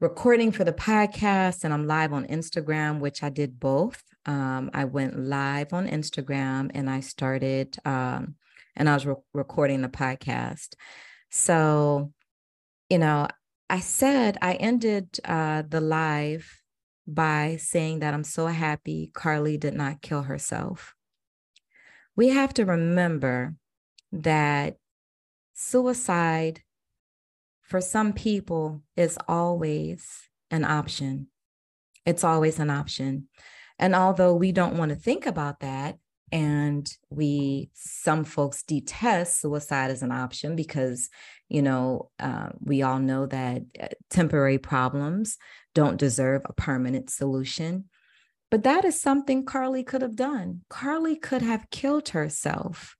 recording 0.00 0.50
for 0.50 0.64
the 0.64 0.72
podcast 0.72 1.64
and 1.64 1.74
I'm 1.74 1.86
live 1.86 2.12
on 2.12 2.26
Instagram, 2.26 3.00
which 3.00 3.22
I 3.22 3.28
did 3.28 3.60
both. 3.60 4.02
Um, 4.24 4.70
I 4.72 4.84
went 4.84 5.18
live 5.18 5.72
on 5.72 5.88
Instagram 5.88 6.70
and 6.72 6.88
I 6.88 7.00
started, 7.00 7.76
um, 7.84 8.36
and 8.76 8.88
I 8.88 8.94
was 8.94 9.04
re- 9.04 9.14
recording 9.34 9.82
the 9.82 9.88
podcast. 9.88 10.74
So, 11.30 12.12
you 12.88 12.98
know, 12.98 13.28
I 13.68 13.80
said 13.80 14.38
I 14.40 14.54
ended 14.54 15.18
uh, 15.24 15.62
the 15.68 15.80
live 15.80 16.61
by 17.06 17.56
saying 17.60 18.00
that 18.00 18.14
I'm 18.14 18.24
so 18.24 18.46
happy 18.46 19.10
Carlee 19.14 19.58
did 19.58 19.74
not 19.74 20.02
kill 20.02 20.22
herself. 20.22 20.94
We 22.16 22.28
have 22.28 22.54
to 22.54 22.64
remember 22.64 23.54
that 24.12 24.76
suicide 25.54 26.62
for 27.62 27.80
some 27.80 28.12
people 28.12 28.82
is 28.96 29.18
always 29.26 30.28
an 30.50 30.64
option. 30.64 31.28
It's 32.04 32.24
always 32.24 32.58
an 32.58 32.70
option. 32.70 33.28
And 33.78 33.94
although 33.94 34.34
we 34.34 34.52
don't 34.52 34.76
want 34.76 34.90
to 34.90 34.96
think 34.96 35.26
about 35.26 35.60
that, 35.60 35.96
and 36.30 36.90
we 37.10 37.70
some 37.74 38.24
folks 38.24 38.62
detest 38.62 39.40
suicide 39.40 39.90
as 39.90 40.02
an 40.02 40.10
option 40.10 40.56
because 40.56 41.10
you 41.50 41.60
know 41.60 42.10
uh, 42.18 42.48
we 42.58 42.80
all 42.82 42.98
know 42.98 43.26
that 43.26 43.62
uh, 43.80 43.88
temporary 44.08 44.56
problems 44.56 45.36
don't 45.74 45.96
deserve 45.96 46.42
a 46.44 46.52
permanent 46.52 47.10
solution. 47.10 47.84
But 48.50 48.64
that 48.64 48.84
is 48.84 49.00
something 49.00 49.46
Carlee 49.46 49.86
could 49.86 50.02
have 50.02 50.16
done. 50.16 50.60
Carlee 50.68 51.20
could 51.20 51.40
have 51.42 51.70
killed 51.70 52.10
herself. 52.10 52.96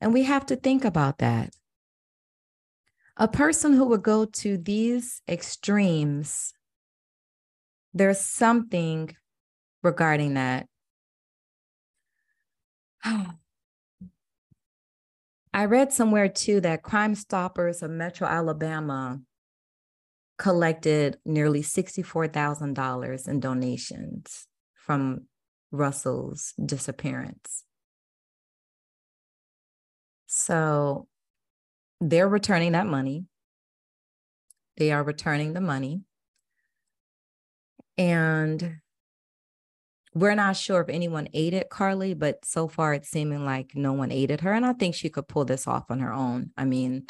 And 0.00 0.12
we 0.12 0.24
have 0.24 0.44
to 0.46 0.56
think 0.56 0.84
about 0.84 1.18
that. 1.18 1.50
A 3.16 3.28
person 3.28 3.74
who 3.74 3.84
would 3.84 4.02
go 4.02 4.24
to 4.24 4.58
these 4.58 5.22
extremes, 5.28 6.52
there's 7.94 8.20
something 8.20 9.14
regarding 9.82 10.34
that. 10.34 10.66
I 15.54 15.66
read 15.66 15.92
somewhere 15.92 16.28
too 16.28 16.60
that 16.62 16.82
Crime 16.82 17.14
Stoppers 17.14 17.82
of 17.82 17.90
Metro 17.90 18.26
Alabama 18.26 19.20
collected 20.42 21.18
nearly 21.24 21.62
$64,000 21.62 23.28
in 23.28 23.38
donations 23.38 24.48
from 24.74 25.26
Russell's 25.70 26.52
disappearance. 26.64 27.62
So 30.26 31.06
they're 32.00 32.28
returning 32.28 32.72
that 32.72 32.88
money. 32.88 33.26
They 34.78 34.90
are 34.90 35.04
returning 35.04 35.52
the 35.52 35.60
money. 35.60 36.00
And 37.96 38.78
we're 40.14 40.34
not 40.34 40.56
sure 40.56 40.80
if 40.80 40.88
anyone 40.88 41.28
aided 41.32 41.66
Carlee, 41.70 42.18
but 42.18 42.44
so 42.44 42.66
far 42.66 42.94
it's 42.94 43.10
seeming 43.10 43.44
like 43.44 43.76
no 43.76 43.92
one 43.92 44.10
ate 44.10 44.24
aided 44.24 44.40
her. 44.40 44.52
And 44.52 44.66
I 44.66 44.72
think 44.72 44.96
she 44.96 45.08
could 45.08 45.28
pull 45.28 45.44
this 45.44 45.68
off 45.68 45.88
on 45.88 46.00
her 46.00 46.12
own. 46.12 46.50
I 46.56 46.64
mean, 46.64 47.06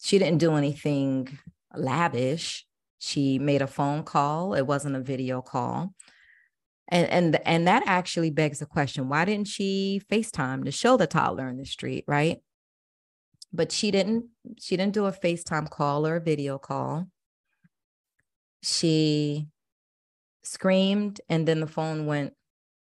she 0.00 0.18
didn't 0.18 0.38
do 0.38 0.54
anything 0.54 1.38
lavish. 1.78 2.66
She 2.98 3.38
made 3.38 3.62
a 3.62 3.66
phone 3.66 4.02
call. 4.02 4.54
It 4.54 4.66
wasn't 4.66 4.96
a 4.96 5.00
video 5.00 5.42
call. 5.42 5.94
And 6.88 7.08
and 7.08 7.46
and 7.46 7.66
that 7.66 7.82
actually 7.86 8.30
begs 8.30 8.60
the 8.60 8.66
question, 8.66 9.08
why 9.08 9.24
didn't 9.24 9.48
she 9.48 10.00
FaceTime 10.10 10.64
to 10.64 10.70
show 10.70 10.96
the 10.96 11.06
toddler 11.06 11.48
in 11.48 11.56
the 11.56 11.66
street, 11.66 12.04
right? 12.06 12.38
But 13.52 13.72
she 13.72 13.90
didn't 13.90 14.26
she 14.60 14.76
didn't 14.76 14.94
do 14.94 15.06
a 15.06 15.12
FaceTime 15.12 15.68
call 15.68 16.06
or 16.06 16.16
a 16.16 16.20
video 16.20 16.58
call. 16.58 17.08
She 18.62 19.48
screamed 20.44 21.20
and 21.28 21.46
then 21.46 21.60
the 21.60 21.66
phone 21.66 22.06
went 22.06 22.34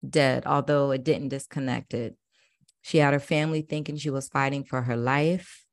dead, 0.08 0.44
although 0.46 0.92
it 0.92 1.04
didn't 1.04 1.30
disconnect 1.30 1.94
it. 1.94 2.18
She 2.82 2.98
had 2.98 3.14
her 3.14 3.20
family 3.20 3.62
thinking 3.62 3.96
she 3.96 4.10
was 4.10 4.28
fighting 4.28 4.66
for 4.66 4.82
her 4.82 4.98
life 4.98 5.66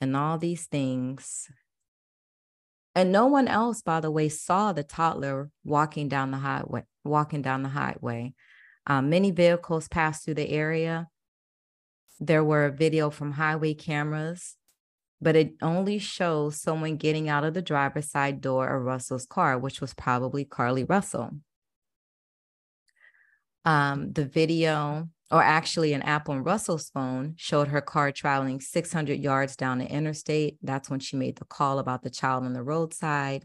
and 0.00 0.16
all 0.16 0.38
these 0.38 0.66
things 0.66 1.48
and 2.96 3.12
no 3.12 3.26
one 3.26 3.46
else, 3.46 3.82
by 3.82 4.00
the 4.00 4.10
way, 4.10 4.30
saw 4.30 4.72
the 4.72 4.82
toddler 4.82 5.50
walking 5.64 6.08
down 6.08 6.30
the 6.30 6.38
highway. 6.38 6.84
Walking 7.04 7.42
down 7.42 7.62
the 7.62 7.68
highway, 7.68 8.32
um, 8.86 9.10
many 9.10 9.30
vehicles 9.30 9.86
passed 9.86 10.24
through 10.24 10.34
the 10.34 10.48
area. 10.48 11.08
There 12.18 12.42
were 12.42 12.70
video 12.70 13.10
from 13.10 13.32
highway 13.32 13.74
cameras, 13.74 14.56
but 15.20 15.36
it 15.36 15.52
only 15.60 15.98
shows 15.98 16.60
someone 16.60 16.96
getting 16.96 17.28
out 17.28 17.44
of 17.44 17.52
the 17.52 17.60
driver's 17.60 18.10
side 18.10 18.40
door 18.40 18.74
of 18.74 18.82
Russell's 18.82 19.26
car, 19.26 19.58
which 19.58 19.82
was 19.82 19.92
probably 19.92 20.46
Carlee 20.46 20.88
Russell. 20.88 21.32
Um, 23.66 24.12
the 24.14 24.24
video 24.24 25.10
or 25.30 25.42
actually 25.42 25.92
an 25.92 26.02
Apple 26.02 26.34
and 26.34 26.46
Russell's 26.46 26.90
phone 26.90 27.34
showed 27.36 27.68
her 27.68 27.80
car 27.80 28.12
traveling 28.12 28.60
600 28.60 29.18
yards 29.18 29.56
down 29.56 29.78
the 29.78 29.90
interstate. 29.90 30.56
That's 30.62 30.88
when 30.88 31.00
she 31.00 31.16
made 31.16 31.36
the 31.36 31.44
call 31.44 31.78
about 31.78 32.02
the 32.02 32.10
child 32.10 32.44
on 32.44 32.52
the 32.52 32.62
roadside. 32.62 33.44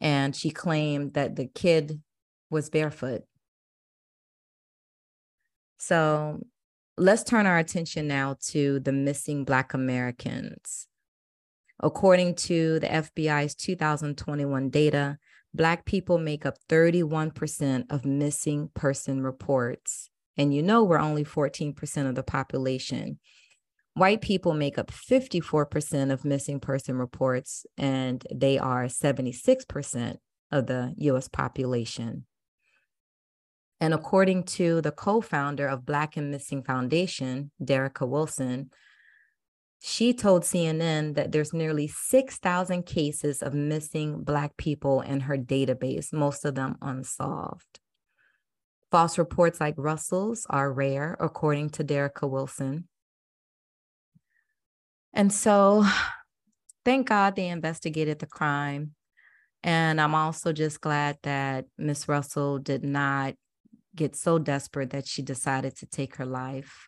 And 0.00 0.34
she 0.34 0.50
claimed 0.50 1.14
that 1.14 1.36
the 1.36 1.46
kid 1.46 2.00
was 2.50 2.70
barefoot. 2.70 3.22
So 5.78 6.40
let's 6.96 7.22
turn 7.22 7.46
our 7.46 7.58
attention 7.58 8.08
now 8.08 8.36
to 8.48 8.80
the 8.80 8.92
missing 8.92 9.44
Black 9.44 9.74
Americans. 9.74 10.88
According 11.80 12.36
to 12.36 12.78
the 12.80 12.86
FBI's 12.86 13.54
2021 13.54 14.70
data, 14.70 15.18
Black 15.54 15.84
people 15.84 16.18
make 16.18 16.46
up 16.46 16.56
31% 16.68 17.84
of 17.90 18.04
missing 18.04 18.70
person 18.74 19.22
reports. 19.22 20.08
And 20.36 20.54
you 20.54 20.62
know, 20.62 20.82
we're 20.82 20.98
only 20.98 21.24
14% 21.24 22.08
of 22.08 22.14
the 22.14 22.22
population. 22.22 23.18
White 23.94 24.22
people 24.22 24.54
make 24.54 24.78
up 24.78 24.90
54% 24.90 26.10
of 26.10 26.24
missing 26.24 26.58
person 26.58 26.96
reports, 26.96 27.66
and 27.76 28.26
they 28.34 28.58
are 28.58 28.84
76% 28.84 30.16
of 30.50 30.66
the 30.66 30.94
US 30.96 31.28
population. 31.28 32.24
And 33.82 33.92
according 33.92 34.44
to 34.44 34.80
the 34.80 34.92
co 34.92 35.20
founder 35.20 35.66
of 35.66 35.84
Black 35.84 36.16
and 36.16 36.30
Missing 36.30 36.62
Foundation, 36.62 37.50
Derrica 37.60 38.08
Wilson, 38.08 38.70
she 39.84 40.14
told 40.14 40.44
CNN 40.44 41.16
that 41.16 41.32
there's 41.32 41.52
nearly 41.52 41.88
6,000 41.88 42.84
cases 42.86 43.42
of 43.42 43.52
missing 43.52 44.22
Black 44.22 44.56
people 44.56 45.00
in 45.00 45.22
her 45.22 45.36
database, 45.36 46.12
most 46.12 46.44
of 46.44 46.54
them 46.54 46.76
unsolved. 46.80 47.80
False 48.92 49.18
reports 49.18 49.60
like 49.60 49.74
Russell's 49.76 50.46
are 50.48 50.72
rare, 50.72 51.16
according 51.18 51.70
to 51.70 51.82
Derrica 51.82 52.30
Wilson. 52.30 52.86
And 55.12 55.32
so, 55.32 55.84
thank 56.84 57.08
God 57.08 57.34
they 57.34 57.48
investigated 57.48 58.20
the 58.20 58.26
crime. 58.26 58.92
And 59.64 60.00
I'm 60.00 60.14
also 60.14 60.52
just 60.52 60.80
glad 60.80 61.18
that 61.24 61.64
Miss 61.76 62.06
Russell 62.06 62.60
did 62.60 62.84
not 62.84 63.34
get 63.96 64.14
so 64.14 64.38
desperate 64.38 64.90
that 64.90 65.08
she 65.08 65.22
decided 65.22 65.76
to 65.78 65.86
take 65.86 66.16
her 66.16 66.26
life, 66.26 66.86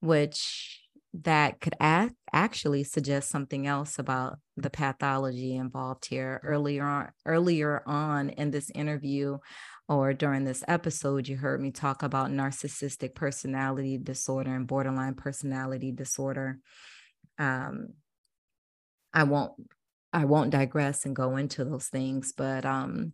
which 0.00 0.84
that 1.22 1.60
could 1.60 1.74
act, 1.80 2.14
actually 2.32 2.84
suggest 2.84 3.30
something 3.30 3.66
else 3.66 3.98
about 3.98 4.38
the 4.56 4.70
pathology 4.70 5.56
involved 5.56 6.06
here. 6.06 6.40
Earlier 6.44 6.84
on, 6.84 7.08
earlier 7.24 7.82
on 7.86 8.30
in 8.30 8.50
this 8.50 8.70
interview 8.74 9.38
or 9.88 10.12
during 10.12 10.44
this 10.44 10.64
episode, 10.68 11.28
you 11.28 11.36
heard 11.36 11.60
me 11.60 11.70
talk 11.70 12.02
about 12.02 12.30
narcissistic 12.30 13.14
personality 13.14 13.98
disorder 13.98 14.54
and 14.54 14.66
borderline 14.66 15.14
personality 15.14 15.92
disorder. 15.92 16.58
Um, 17.38 17.94
I 19.14 19.22
won't 19.24 19.52
I 20.12 20.24
won't 20.24 20.50
digress 20.50 21.04
and 21.04 21.14
go 21.14 21.36
into 21.36 21.64
those 21.64 21.88
things, 21.88 22.32
but 22.36 22.64
um, 22.64 23.12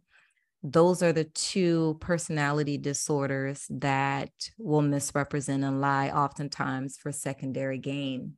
those 0.62 1.02
are 1.02 1.12
the 1.12 1.24
two 1.24 1.96
personality 2.00 2.78
disorders 2.78 3.66
that 3.68 4.30
will 4.58 4.82
misrepresent 4.82 5.64
and 5.64 5.80
lie 5.80 6.08
oftentimes 6.08 6.96
for 6.96 7.10
secondary 7.10 7.78
gain. 7.78 8.34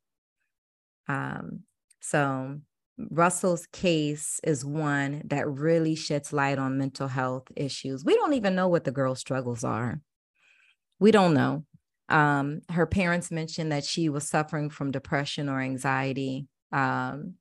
Um, 1.07 1.61
so 2.01 2.61
Russell's 2.97 3.67
case 3.67 4.41
is 4.43 4.65
one 4.65 5.23
that 5.27 5.49
really 5.49 5.95
sheds 5.95 6.33
light 6.33 6.59
on 6.59 6.79
mental 6.79 7.09
health 7.09 7.49
issues. 7.57 8.05
We 8.05 8.15
don't 8.15 8.35
even 8.35 8.55
know 8.55 8.69
what 8.69 8.85
the 8.85 8.93
girl's 8.93 9.21
struggles 9.21 9.65
are. 9.65 10.01
We 10.99 11.11
don't 11.11 11.35
know. 11.35 11.65
Um, 12.09 12.63
her 12.71 12.87
parents 12.87 13.31
mentioned 13.31 13.73
that 13.73 13.85
she 13.85 14.09
was 14.09 14.29
suffering 14.29 14.71
from 14.71 14.93
depression 14.93 15.49
or 15.49 15.61
anxiety. 15.61 16.47
Um, 16.73 17.35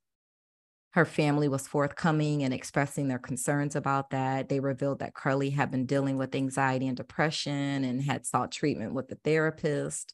her 0.94 1.06
family 1.06 1.48
was 1.48 1.68
forthcoming 1.68 2.44
and 2.44 2.54
expressing 2.54 3.08
their 3.08 3.20
concerns 3.20 3.76
about 3.76 4.12
that. 4.12 4.48
They 4.48 4.60
revealed 4.60 5.00
that 5.00 5.16
Carlee 5.16 5.54
had 5.54 5.72
been 5.72 5.88
dealing 5.88 6.18
with 6.18 6.36
anxiety 6.36 6.88
and 6.88 6.96
depression 6.96 7.84
and 7.84 8.02
had 8.02 8.28
sought 8.28 8.52
treatment 8.52 8.94
with 8.94 9.12
a 9.12 9.16
therapist. 9.24 10.14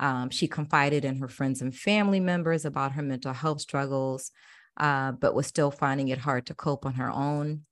Um, 0.00 0.30
she 0.30 0.48
confided 0.48 1.04
in 1.04 1.18
her 1.18 1.28
friends 1.28 1.62
and 1.62 1.74
family 1.74 2.18
members 2.18 2.64
about 2.64 2.92
her 2.92 3.02
mental 3.02 3.32
health 3.32 3.60
struggles, 3.60 4.32
uh, 4.76 5.12
but 5.12 5.34
was 5.34 5.46
still 5.46 5.70
finding 5.70 6.08
it 6.08 6.18
hard 6.18 6.46
to 6.46 6.54
cope 6.54 6.84
on 6.84 6.94
her 6.94 7.10
own. 7.10 7.62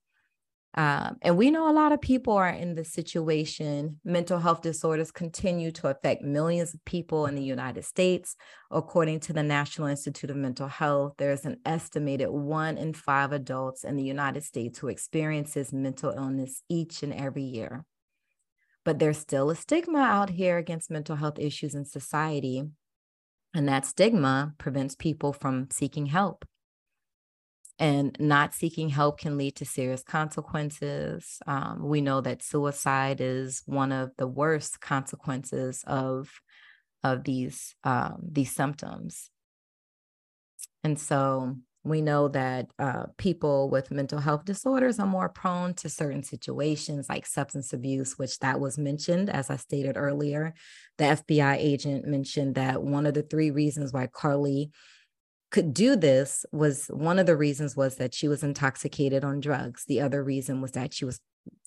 Um, 0.79 1.17
and 1.23 1.39
we 1.39 1.51
know 1.51 1.71
a 1.71 1.73
lot 1.73 1.93
of 1.93 2.03
people 2.03 2.35
are 2.35 2.51
in 2.51 2.75
this 2.75 2.93
situation. 2.93 3.99
Mental 4.05 4.39
health 4.39 4.61
disorders 4.61 5.11
continue 5.11 5.71
to 5.73 5.89
affect 5.89 6.23
millions 6.23 6.75
of 6.75 6.85
people 6.85 7.25
in 7.25 7.35
the 7.35 7.43
United 7.43 7.85
States. 7.85 8.37
According 8.71 9.21
to 9.21 9.33
the 9.33 9.43
National 9.43 9.89
Institute 9.89 10.29
of 10.29 10.37
Mental 10.37 10.69
Health, 10.69 11.15
there's 11.17 11.47
an 11.47 11.61
estimated 11.65 12.29
one 12.29 12.77
in 12.77 12.93
five 12.93 13.33
adults 13.33 13.85
in 13.85 13.97
the 13.97 14.05
United 14.05 14.45
States 14.45 14.79
who 14.79 14.89
experiences 14.89 15.73
mental 15.73 16.11
illness 16.11 16.63
each 16.69 17.03
and 17.03 17.15
every 17.15 17.45
year. 17.45 17.87
But 18.85 18.99
there's 18.99 19.19
still 19.19 19.49
a 19.49 19.57
stigma 19.57 20.01
out 20.01 20.29
here 20.29 20.59
against 20.59 20.91
mental 20.91 21.17
health 21.17 21.39
issues 21.39 21.75
in 21.75 21.87
society. 21.87 22.65
And 23.55 23.67
that 23.67 23.87
stigma 23.87 24.53
prevents 24.59 24.95
people 24.95 25.33
from 25.33 25.69
seeking 25.71 26.07
help 26.07 26.45
and 27.79 28.17
not 28.19 28.55
seeking 28.55 28.89
help 28.89 29.21
can 29.21 29.37
lead 29.37 29.57
to 29.57 29.65
serious 29.65 30.03
consequences. 30.03 31.39
Um, 31.47 31.81
we 31.83 32.01
know 32.01 32.21
that 32.23 32.43
suicide 32.43 33.21
is 33.21 33.63
one 33.67 33.93
of 33.93 34.13
the 34.17 34.27
worst 34.27 34.81
consequences 34.81 35.85
of 35.87 36.31
of 37.05 37.25
these 37.25 37.75
um, 37.85 38.21
these 38.33 38.55
symptoms, 38.55 39.31
and 40.83 40.99
so 40.99 41.57
we 41.87 42.01
know 42.01 42.29
that 42.29 42.67
uh, 42.79 43.05
people 43.17 43.71
with 43.71 43.93
mental 43.93 44.19
health 44.19 44.45
disorders 44.45 44.99
are 44.99 45.07
more 45.07 45.29
prone 45.29 45.73
to 45.75 45.89
certain 45.89 46.23
situations 46.23 47.09
like 47.09 47.25
substance 47.27 47.73
abuse, 47.73 48.19
which 48.19 48.39
that 48.41 48.59
was 48.59 48.77
mentioned, 48.77 49.31
as 49.31 49.51
I 49.51 49.57
stated 49.57 49.97
earlier. 49.97 50.53
The 50.99 51.05
FBI 51.05 51.57
agent 51.59 52.05
mentioned 52.05 52.57
that 52.57 52.83
one 52.83 53.07
of 53.07 53.15
the 53.15 53.23
three 53.23 53.53
reasons 53.53 53.93
why 53.93 54.09
Carlee 54.09 54.71
could 55.51 55.73
do 55.73 55.97
this 55.97 56.45
was 56.53 56.87
one 56.89 57.19
of 57.19 57.27
the 57.27 57.37
reasons 57.37 57.77
was 57.77 57.97
that 57.97 58.15
she 58.15 58.29
was 58.29 58.43
intoxicated 58.43 59.25
on 59.25 59.41
drugs. 59.41 59.85
The 59.87 60.01
other 60.01 60.23
reason 60.23 60.61
was 60.61 60.73
that 60.73 60.93
she 60.93 61.05
was 61.05 61.21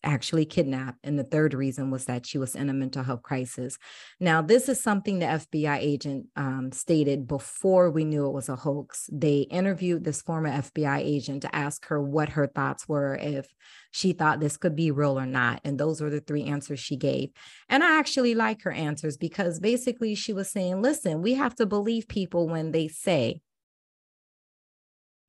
actually 0.03 0.45
kidnapped. 0.45 0.97
And 1.03 1.19
the 1.19 1.23
third 1.23 1.53
reason 1.53 1.91
was 1.91 2.05
that 2.05 2.25
she 2.25 2.37
was 2.37 2.55
in 2.55 2.69
a 2.69 2.73
mental 2.73 3.03
health 3.03 3.21
crisis. 3.21 3.77
Now, 4.19 4.41
this 4.41 4.69
is 4.69 4.81
something 4.81 5.19
the 5.19 5.25
FBI 5.25 5.77
agent 5.77 6.27
um, 6.35 6.71
stated 6.71 7.27
before 7.27 7.91
we 7.91 8.05
knew 8.05 8.25
it 8.25 8.33
was 8.33 8.49
a 8.49 8.55
hoax. 8.55 9.09
They 9.11 9.39
interviewed 9.41 10.03
this 10.03 10.21
former 10.21 10.49
FBI 10.49 10.99
agent 10.99 11.41
to 11.41 11.53
ask 11.55 11.85
her 11.87 12.01
what 12.01 12.29
her 12.29 12.47
thoughts 12.47 12.87
were, 12.87 13.15
if 13.15 13.47
she 13.91 14.13
thought 14.13 14.39
this 14.39 14.57
could 14.57 14.75
be 14.75 14.91
real 14.91 15.19
or 15.19 15.25
not. 15.25 15.59
And 15.65 15.77
those 15.77 15.99
were 15.99 16.09
the 16.09 16.21
three 16.21 16.45
answers 16.45 16.79
she 16.79 16.95
gave. 16.95 17.29
And 17.67 17.83
I 17.83 17.99
actually 17.99 18.35
like 18.35 18.61
her 18.63 18.71
answers 18.71 19.17
because 19.17 19.59
basically 19.59 20.15
she 20.15 20.31
was 20.31 20.49
saying, 20.49 20.81
listen, 20.81 21.21
we 21.21 21.33
have 21.33 21.55
to 21.55 21.65
believe 21.65 22.07
people 22.07 22.47
when 22.47 22.71
they 22.71 22.87
say, 22.87 23.41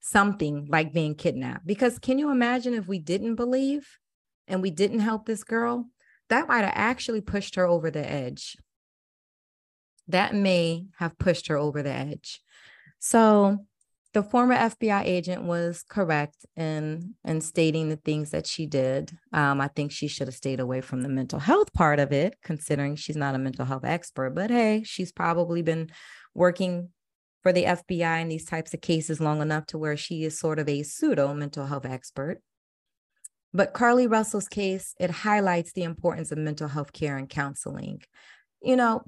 something 0.01 0.67
like 0.69 0.93
being 0.93 1.15
kidnapped. 1.15 1.67
Because 1.67 1.99
can 1.99 2.19
you 2.19 2.31
imagine 2.31 2.75
if 2.75 2.89
we 2.89 2.99
didn't 2.99 3.37
believe 3.37 3.87
and 4.49 4.63
we 4.63 4.71
didn't 4.71 5.01
help 5.01 5.27
this 5.27 5.45
girl? 5.45 5.89
That 6.29 6.49
might 6.49 6.65
have 6.65 6.73
actually 6.75 7.21
pushed 7.21 7.57
her 7.57 7.67
over 7.67 7.91
the 7.91 8.09
edge. 8.09 8.57
That 10.09 10.35
may 10.35 10.87
have 10.99 11.19
pushed 11.19 11.49
her 11.49 11.57
over 11.57 11.83
the 11.83 11.93
edge. 11.93 12.41
So 12.99 13.67
the 14.13 14.23
former 14.23 14.57
FBI 14.57 15.05
agent 15.05 15.45
was 15.45 15.85
correct 15.89 16.45
in 16.57 17.15
in 17.25 17.41
stating 17.41 17.89
the 17.89 17.97
things 17.97 18.31
that 18.31 18.47
she 18.47 18.67
did. 18.67 19.17
Um, 19.33 19.61
I 19.61 19.69
think 19.69 19.93
she 19.93 20.09
should 20.09 20.27
have 20.27 20.35
stayed 20.35 20.59
away 20.59 20.81
from 20.81 21.03
the 21.03 21.09
mental 21.09 21.39
health 21.39 21.73
part 21.73 22.01
of 22.01 22.13
it, 22.13 22.37
considering 22.43 22.97
she's 22.97 23.17
not 23.17 23.37
a 23.37 23.39
mental 23.39 23.65
health 23.65 23.85
expert. 23.85 24.31
But 24.31 24.51
hey, 24.51 24.83
she's 24.85 25.13
probably 25.13 25.63
been 25.63 25.91
working 26.35 26.89
for 27.43 27.53
the 27.53 27.65
FBI 27.65 28.23
in 28.23 28.29
these 28.29 28.45
types 28.45 28.75
of 28.75 28.81
cases 28.81 29.21
long 29.21 29.41
enough 29.41 29.67
to 29.67 29.79
where 29.79 29.97
she 29.97 30.25
is 30.25 30.39
sort 30.39 30.59
of 30.59 30.69
a 30.69 30.83
pseudo 30.83 31.33
mental 31.35 31.67
health 31.67 31.87
expert. 31.87 32.41
But 33.53 33.75
Carlee 33.75 34.11
Russell's 34.11 34.49
case, 34.49 34.95
it 35.01 35.11
highlights 35.11 35.73
the 35.73 35.83
importance 35.83 36.31
of 36.31 36.39
mental 36.39 36.69
health 36.69 36.93
care 36.93 37.17
and 37.17 37.29
counseling. 37.29 38.03
You 38.63 38.77
know, 38.77 39.03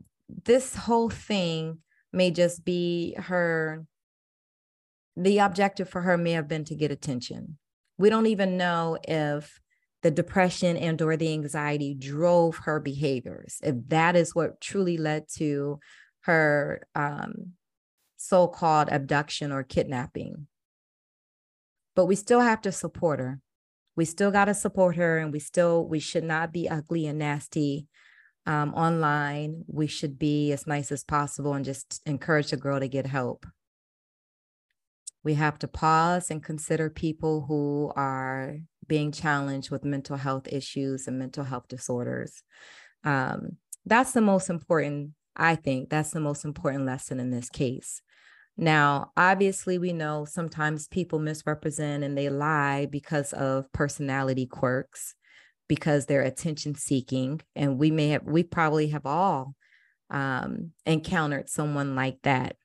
this 0.44 0.74
whole 0.74 1.10
thing 1.10 1.78
may 2.12 2.30
just 2.30 2.64
be 2.64 3.14
her, 3.18 3.84
the 5.16 5.38
objective 5.38 5.88
for 5.88 6.00
her 6.00 6.16
may 6.16 6.32
have 6.32 6.48
been 6.48 6.64
to 6.64 6.74
get 6.74 6.90
attention. 6.90 7.58
We 7.98 8.10
don't 8.10 8.26
even 8.26 8.56
know 8.56 8.98
if 9.06 9.60
the 10.02 10.10
depression 10.10 10.76
and 10.76 11.00
or 11.00 11.16
the 11.16 11.32
anxiety 11.32 11.94
drove 11.94 12.56
her 12.64 12.80
behaviors 12.80 13.58
if 13.62 13.76
that 13.88 14.16
is 14.16 14.34
what 14.34 14.60
truly 14.60 14.96
led 14.96 15.28
to 15.36 15.78
her 16.22 16.86
um, 16.96 17.52
so 18.22 18.46
called 18.46 18.88
abduction 18.88 19.50
or 19.50 19.62
kidnapping. 19.62 20.46
But 21.94 22.06
we 22.06 22.14
still 22.14 22.40
have 22.40 22.62
to 22.62 22.72
support 22.72 23.18
her. 23.18 23.40
We 23.96 24.04
still 24.04 24.30
got 24.30 24.46
to 24.46 24.54
support 24.54 24.96
her, 24.96 25.18
and 25.18 25.32
we 25.32 25.38
still, 25.38 25.86
we 25.86 25.98
should 25.98 26.24
not 26.24 26.52
be 26.52 26.68
ugly 26.68 27.06
and 27.06 27.18
nasty 27.18 27.88
um, 28.46 28.72
online. 28.74 29.64
We 29.66 29.86
should 29.86 30.18
be 30.18 30.52
as 30.52 30.66
nice 30.66 30.90
as 30.90 31.04
possible 31.04 31.52
and 31.52 31.64
just 31.64 32.00
encourage 32.06 32.50
the 32.50 32.56
girl 32.56 32.80
to 32.80 32.88
get 32.88 33.06
help. 33.06 33.44
We 35.24 35.34
have 35.34 35.58
to 35.58 35.68
pause 35.68 36.30
and 36.30 36.42
consider 36.42 36.90
people 36.90 37.44
who 37.46 37.92
are 37.94 38.56
being 38.86 39.12
challenged 39.12 39.70
with 39.70 39.84
mental 39.84 40.16
health 40.16 40.48
issues 40.48 41.06
and 41.06 41.18
mental 41.18 41.44
health 41.44 41.68
disorders. 41.68 42.42
Um, 43.04 43.58
that's 43.84 44.12
the 44.12 44.20
most 44.20 44.48
important, 44.48 45.10
I 45.36 45.54
think, 45.54 45.90
that's 45.90 46.10
the 46.12 46.20
most 46.20 46.44
important 46.44 46.86
lesson 46.86 47.20
in 47.20 47.30
this 47.30 47.50
case. 47.50 48.00
Now, 48.56 49.12
obviously, 49.16 49.78
we 49.78 49.92
know 49.92 50.24
sometimes 50.24 50.88
people 50.88 51.18
misrepresent 51.18 52.04
and 52.04 52.16
they 52.16 52.28
lie 52.28 52.86
because 52.86 53.32
of 53.32 53.72
personality 53.72 54.46
quirks, 54.46 55.14
because 55.68 56.06
they're 56.06 56.22
attention 56.22 56.74
seeking. 56.74 57.40
And 57.56 57.78
we 57.78 57.90
may 57.90 58.10
have, 58.10 58.24
we 58.24 58.42
probably 58.42 58.88
have 58.88 59.06
all 59.06 59.54
um, 60.10 60.72
encountered 60.84 61.48
someone 61.48 61.94
like 61.94 62.18
that. 62.22 62.56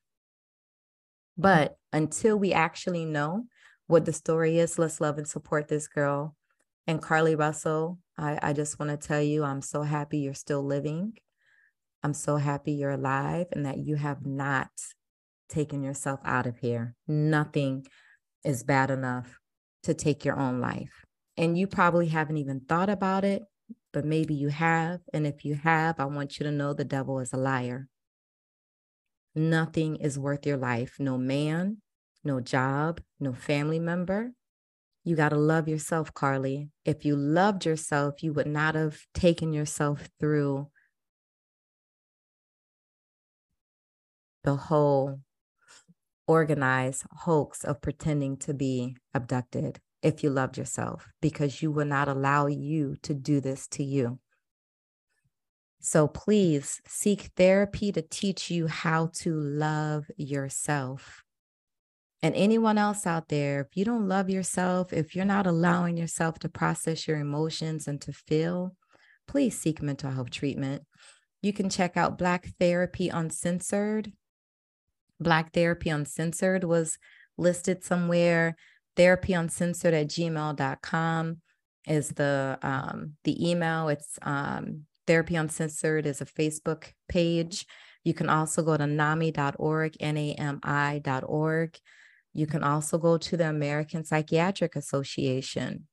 But 1.38 1.78
until 1.92 2.36
we 2.36 2.52
actually 2.52 3.04
know, 3.04 3.44
what 3.88 4.04
the 4.04 4.12
story 4.12 4.58
is. 4.58 4.78
Let's 4.78 5.00
love 5.00 5.18
and 5.18 5.26
support 5.26 5.66
this 5.66 5.88
girl. 5.88 6.36
And 6.86 7.02
Carlee 7.02 7.38
Russell, 7.38 7.98
I, 8.16 8.38
I 8.40 8.52
just 8.52 8.78
want 8.78 8.90
to 8.90 9.08
tell 9.08 9.20
you, 9.20 9.42
I'm 9.42 9.62
so 9.62 9.82
happy 9.82 10.18
you're 10.18 10.34
still 10.34 10.62
living. 10.62 11.14
I'm 12.02 12.14
so 12.14 12.36
happy 12.36 12.72
you're 12.72 12.92
alive 12.92 13.46
and 13.50 13.66
that 13.66 13.78
you 13.78 13.96
have 13.96 14.24
not 14.24 14.70
taken 15.48 15.82
yourself 15.82 16.20
out 16.24 16.46
of 16.46 16.58
here. 16.58 16.94
Nothing 17.06 17.86
is 18.44 18.62
bad 18.62 18.90
enough 18.90 19.38
to 19.82 19.94
take 19.94 20.24
your 20.24 20.38
own 20.38 20.60
life. 20.60 21.04
And 21.36 21.56
you 21.56 21.66
probably 21.66 22.08
haven't 22.08 22.38
even 22.38 22.60
thought 22.60 22.90
about 22.90 23.24
it, 23.24 23.42
but 23.92 24.04
maybe 24.04 24.34
you 24.34 24.48
have. 24.48 25.00
And 25.12 25.26
if 25.26 25.44
you 25.44 25.54
have, 25.54 26.00
I 26.00 26.04
want 26.06 26.38
you 26.38 26.44
to 26.44 26.52
know 26.52 26.72
the 26.72 26.84
devil 26.84 27.20
is 27.20 27.32
a 27.32 27.36
liar. 27.36 27.88
Nothing 29.34 29.96
is 29.96 30.18
worth 30.18 30.46
your 30.46 30.56
life. 30.56 30.96
No 30.98 31.16
man, 31.16 31.78
no 32.24 32.40
job, 32.40 33.00
no 33.20 33.32
family 33.32 33.78
member. 33.78 34.32
You 35.04 35.16
got 35.16 35.30
to 35.30 35.36
love 35.36 35.68
yourself, 35.68 36.12
Carlee. 36.12 36.70
If 36.84 37.04
you 37.04 37.16
loved 37.16 37.64
yourself, 37.64 38.22
you 38.22 38.32
would 38.32 38.46
not 38.46 38.74
have 38.74 38.98
taken 39.14 39.52
yourself 39.52 40.08
through 40.18 40.68
the 44.44 44.56
whole 44.56 45.20
organized 46.28 47.04
hoax 47.10 47.64
of 47.64 47.80
pretending 47.80 48.36
to 48.36 48.54
be 48.54 48.96
abducted 49.14 49.80
if 50.00 50.22
you 50.22 50.30
loved 50.30 50.56
yourself, 50.56 51.08
because 51.20 51.60
you 51.60 51.72
would 51.72 51.88
not 51.88 52.06
allow 52.06 52.46
you 52.46 52.94
to 53.02 53.14
do 53.14 53.40
this 53.40 53.66
to 53.66 53.82
you. 53.82 54.20
So 55.80 56.06
please 56.06 56.80
seek 56.86 57.30
therapy 57.36 57.90
to 57.90 58.02
teach 58.02 58.50
you 58.50 58.68
how 58.68 59.10
to 59.14 59.34
love 59.34 60.04
yourself. 60.16 61.24
And 62.22 62.34
anyone 62.34 62.78
else 62.78 63.06
out 63.06 63.28
there, 63.28 63.60
if 63.60 63.76
you 63.76 63.84
don't 63.84 64.08
love 64.08 64.28
yourself, 64.28 64.92
if 64.92 65.14
you're 65.14 65.24
not 65.24 65.46
allowing 65.46 65.96
yourself 65.96 66.38
to 66.40 66.48
process 66.48 67.06
your 67.06 67.18
emotions 67.18 67.86
and 67.86 68.00
to 68.02 68.12
feel, 68.12 68.74
please 69.28 69.58
seek 69.58 69.80
mental 69.80 70.10
health 70.10 70.30
treatment. 70.30 70.82
You 71.42 71.52
can 71.52 71.70
check 71.70 71.96
out 71.96 72.18
Black 72.18 72.48
Therapy 72.58 73.08
Uncensored. 73.08 74.12
Black 75.20 75.52
Therapy 75.52 75.90
Uncensored 75.90 76.64
was 76.64 76.98
listed 77.36 77.84
somewhere. 77.84 78.56
Therapy 78.96 79.32
Uncensored 79.32 79.94
at 79.94 80.08
gmail.com 80.08 81.36
is 81.86 82.08
the 82.10 82.58
um, 82.62 83.14
the 83.24 83.50
email. 83.50 83.88
It's 83.88 84.18
um, 84.22 84.84
Therapy 85.06 85.36
Uncensored 85.36 86.06
is 86.06 86.20
a 86.20 86.26
Facebook 86.26 86.92
page. 87.08 87.66
You 88.04 88.14
can 88.14 88.28
also 88.28 88.62
go 88.62 88.76
to 88.76 88.84
NAMI.org, 88.84 89.96
N 90.00 90.16
A 90.16 90.34
M 90.34 90.60
I.org. 90.62 91.76
You 92.34 92.46
can 92.46 92.62
also 92.62 92.98
go 92.98 93.18
to 93.18 93.36
the 93.36 93.48
American 93.48 94.04
Psychiatric 94.04 94.76
Association. 94.76 95.88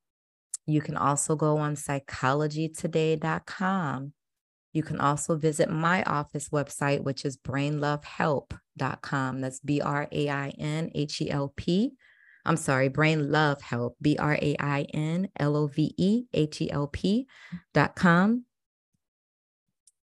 You 0.67 0.81
can 0.81 0.97
also 0.97 1.35
go 1.35 1.57
on 1.57 1.75
psychologytoday.com. 1.75 4.13
You 4.75 4.83
can 4.83 4.99
also 4.99 5.37
visit 5.37 5.69
my 5.69 6.03
office 6.03 6.49
website, 6.49 7.01
which 7.01 7.23
is 7.23 7.37
brainlovehelp.com. 7.37 9.39
That's 9.39 9.61
B 9.61 9.79
R 9.79 10.09
A 10.11 10.29
I 10.29 10.49
N 10.59 10.91
H 10.93 11.21
E 11.21 11.31
L 11.31 11.53
P. 11.55 11.93
I'm 12.45 12.57
sorry, 12.57 12.89
Brain 12.89 13.31
Love 13.31 13.61
Help, 13.61 13.95
B 14.01 14.17
R 14.19 14.33
A 14.33 14.57
I 14.59 14.85
N 14.93 15.29
L 15.39 15.55
O 15.55 15.67
V 15.67 15.95
E 15.97 16.25
H 16.33 16.59
E 16.59 16.69
L 16.69 16.87
P.com. 16.87 18.43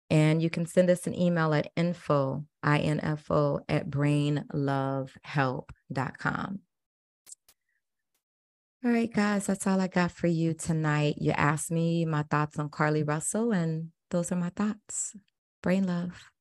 And 0.09 0.41
you 0.41 0.49
can 0.49 0.65
send 0.65 0.89
us 0.89 1.05
an 1.05 1.19
email 1.19 1.53
at 1.53 1.69
info, 1.75 2.45
I-N-F-O, 2.63 3.59
at 3.67 3.89
brainlovehelp.com. 3.89 6.59
All 8.83 8.91
right, 8.91 9.13
guys, 9.13 9.45
that's 9.47 9.67
all 9.67 9.81
I 9.81 9.87
got 9.87 10.11
for 10.11 10.27
you 10.27 10.53
tonight. 10.53 11.15
You 11.17 11.31
asked 11.31 11.71
me 11.71 12.05
my 12.05 12.23
thoughts 12.23 12.57
on 12.57 12.69
Carlee 12.69 13.05
Russell, 13.07 13.51
and 13.51 13.89
those 14.11 14.31
are 14.31 14.35
my 14.35 14.49
thoughts. 14.49 15.15
Brain 15.63 15.87
love. 15.87 16.31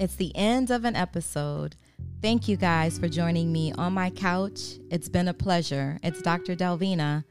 It's 0.00 0.14
the 0.14 0.34
end 0.36 0.70
of 0.70 0.84
an 0.84 0.94
episode. 0.94 1.74
Thank 2.22 2.46
you 2.46 2.56
guys 2.56 2.98
for 2.98 3.08
joining 3.08 3.52
me 3.52 3.72
on 3.72 3.92
my 3.94 4.10
couch. 4.10 4.78
It's 4.92 5.08
been 5.08 5.26
a 5.26 5.34
pleasure. 5.34 5.98
It's 6.04 6.22
Dr. 6.22 6.54
Delvina. 6.54 7.24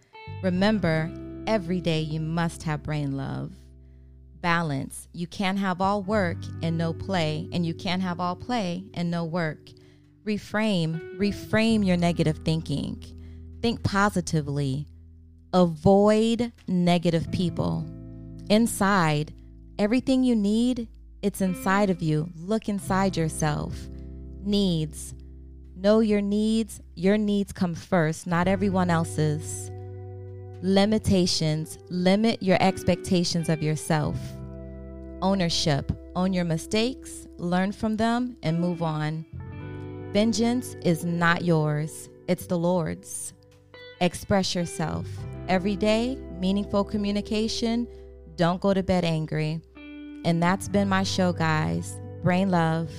Remember, 0.43 1.09
every 1.47 1.79
day 1.79 2.01
you 2.01 2.19
must 2.19 2.63
have 2.63 2.83
brain 2.83 3.15
love. 3.15 3.53
Balance. 4.41 5.07
You 5.13 5.27
can't 5.27 5.57
have 5.57 5.79
all 5.79 6.03
work 6.03 6.37
and 6.61 6.77
no 6.77 6.91
play, 6.91 7.47
and 7.53 7.65
you 7.65 7.73
can't 7.73 8.01
have 8.01 8.19
all 8.19 8.35
play 8.35 8.83
and 8.93 9.09
no 9.09 9.23
work. 9.23 9.69
Reframe, 10.27 11.17
reframe 11.17 11.85
your 11.85 11.95
negative 11.95 12.39
thinking. 12.43 13.01
Think 13.61 13.81
positively. 13.83 14.85
Avoid 15.53 16.51
negative 16.67 17.31
people. 17.31 17.85
Inside, 18.49 19.33
everything 19.79 20.25
you 20.25 20.35
need, 20.35 20.89
it's 21.21 21.39
inside 21.39 21.89
of 21.89 22.01
you. 22.01 22.29
Look 22.35 22.67
inside 22.67 23.15
yourself 23.15 23.73
needs. 24.47 25.13
Know 25.75 25.99
your 25.99 26.21
needs. 26.21 26.81
Your 26.95 27.17
needs 27.17 27.53
come 27.53 27.75
first, 27.75 28.25
not 28.25 28.47
everyone 28.47 28.89
else's. 28.89 29.69
Limitations. 30.61 31.77
Limit 31.89 32.41
your 32.41 32.57
expectations 32.61 33.49
of 33.49 33.61
yourself. 33.61 34.17
Ownership. 35.21 35.91
Own 36.15 36.33
your 36.33 36.45
mistakes, 36.45 37.27
learn 37.37 37.71
from 37.71 37.95
them, 37.95 38.37
and 38.41 38.59
move 38.59 38.81
on. 38.81 39.23
Vengeance 40.13 40.75
is 40.83 41.03
not 41.03 41.43
yours, 41.43 42.09
it's 42.27 42.47
the 42.47 42.57
Lord's. 42.57 43.33
Express 43.99 44.55
yourself. 44.55 45.05
Every 45.47 45.75
day, 45.75 46.17
meaningful 46.39 46.83
communication. 46.83 47.87
Don't 48.35 48.61
go 48.61 48.73
to 48.73 48.83
bed 48.83 49.03
angry. 49.03 49.59
And 50.23 50.41
that's 50.41 50.67
been 50.67 50.87
my 50.87 51.03
show, 51.03 51.33
guys. 51.33 51.99
Brain 52.23 52.49
love. 52.49 52.91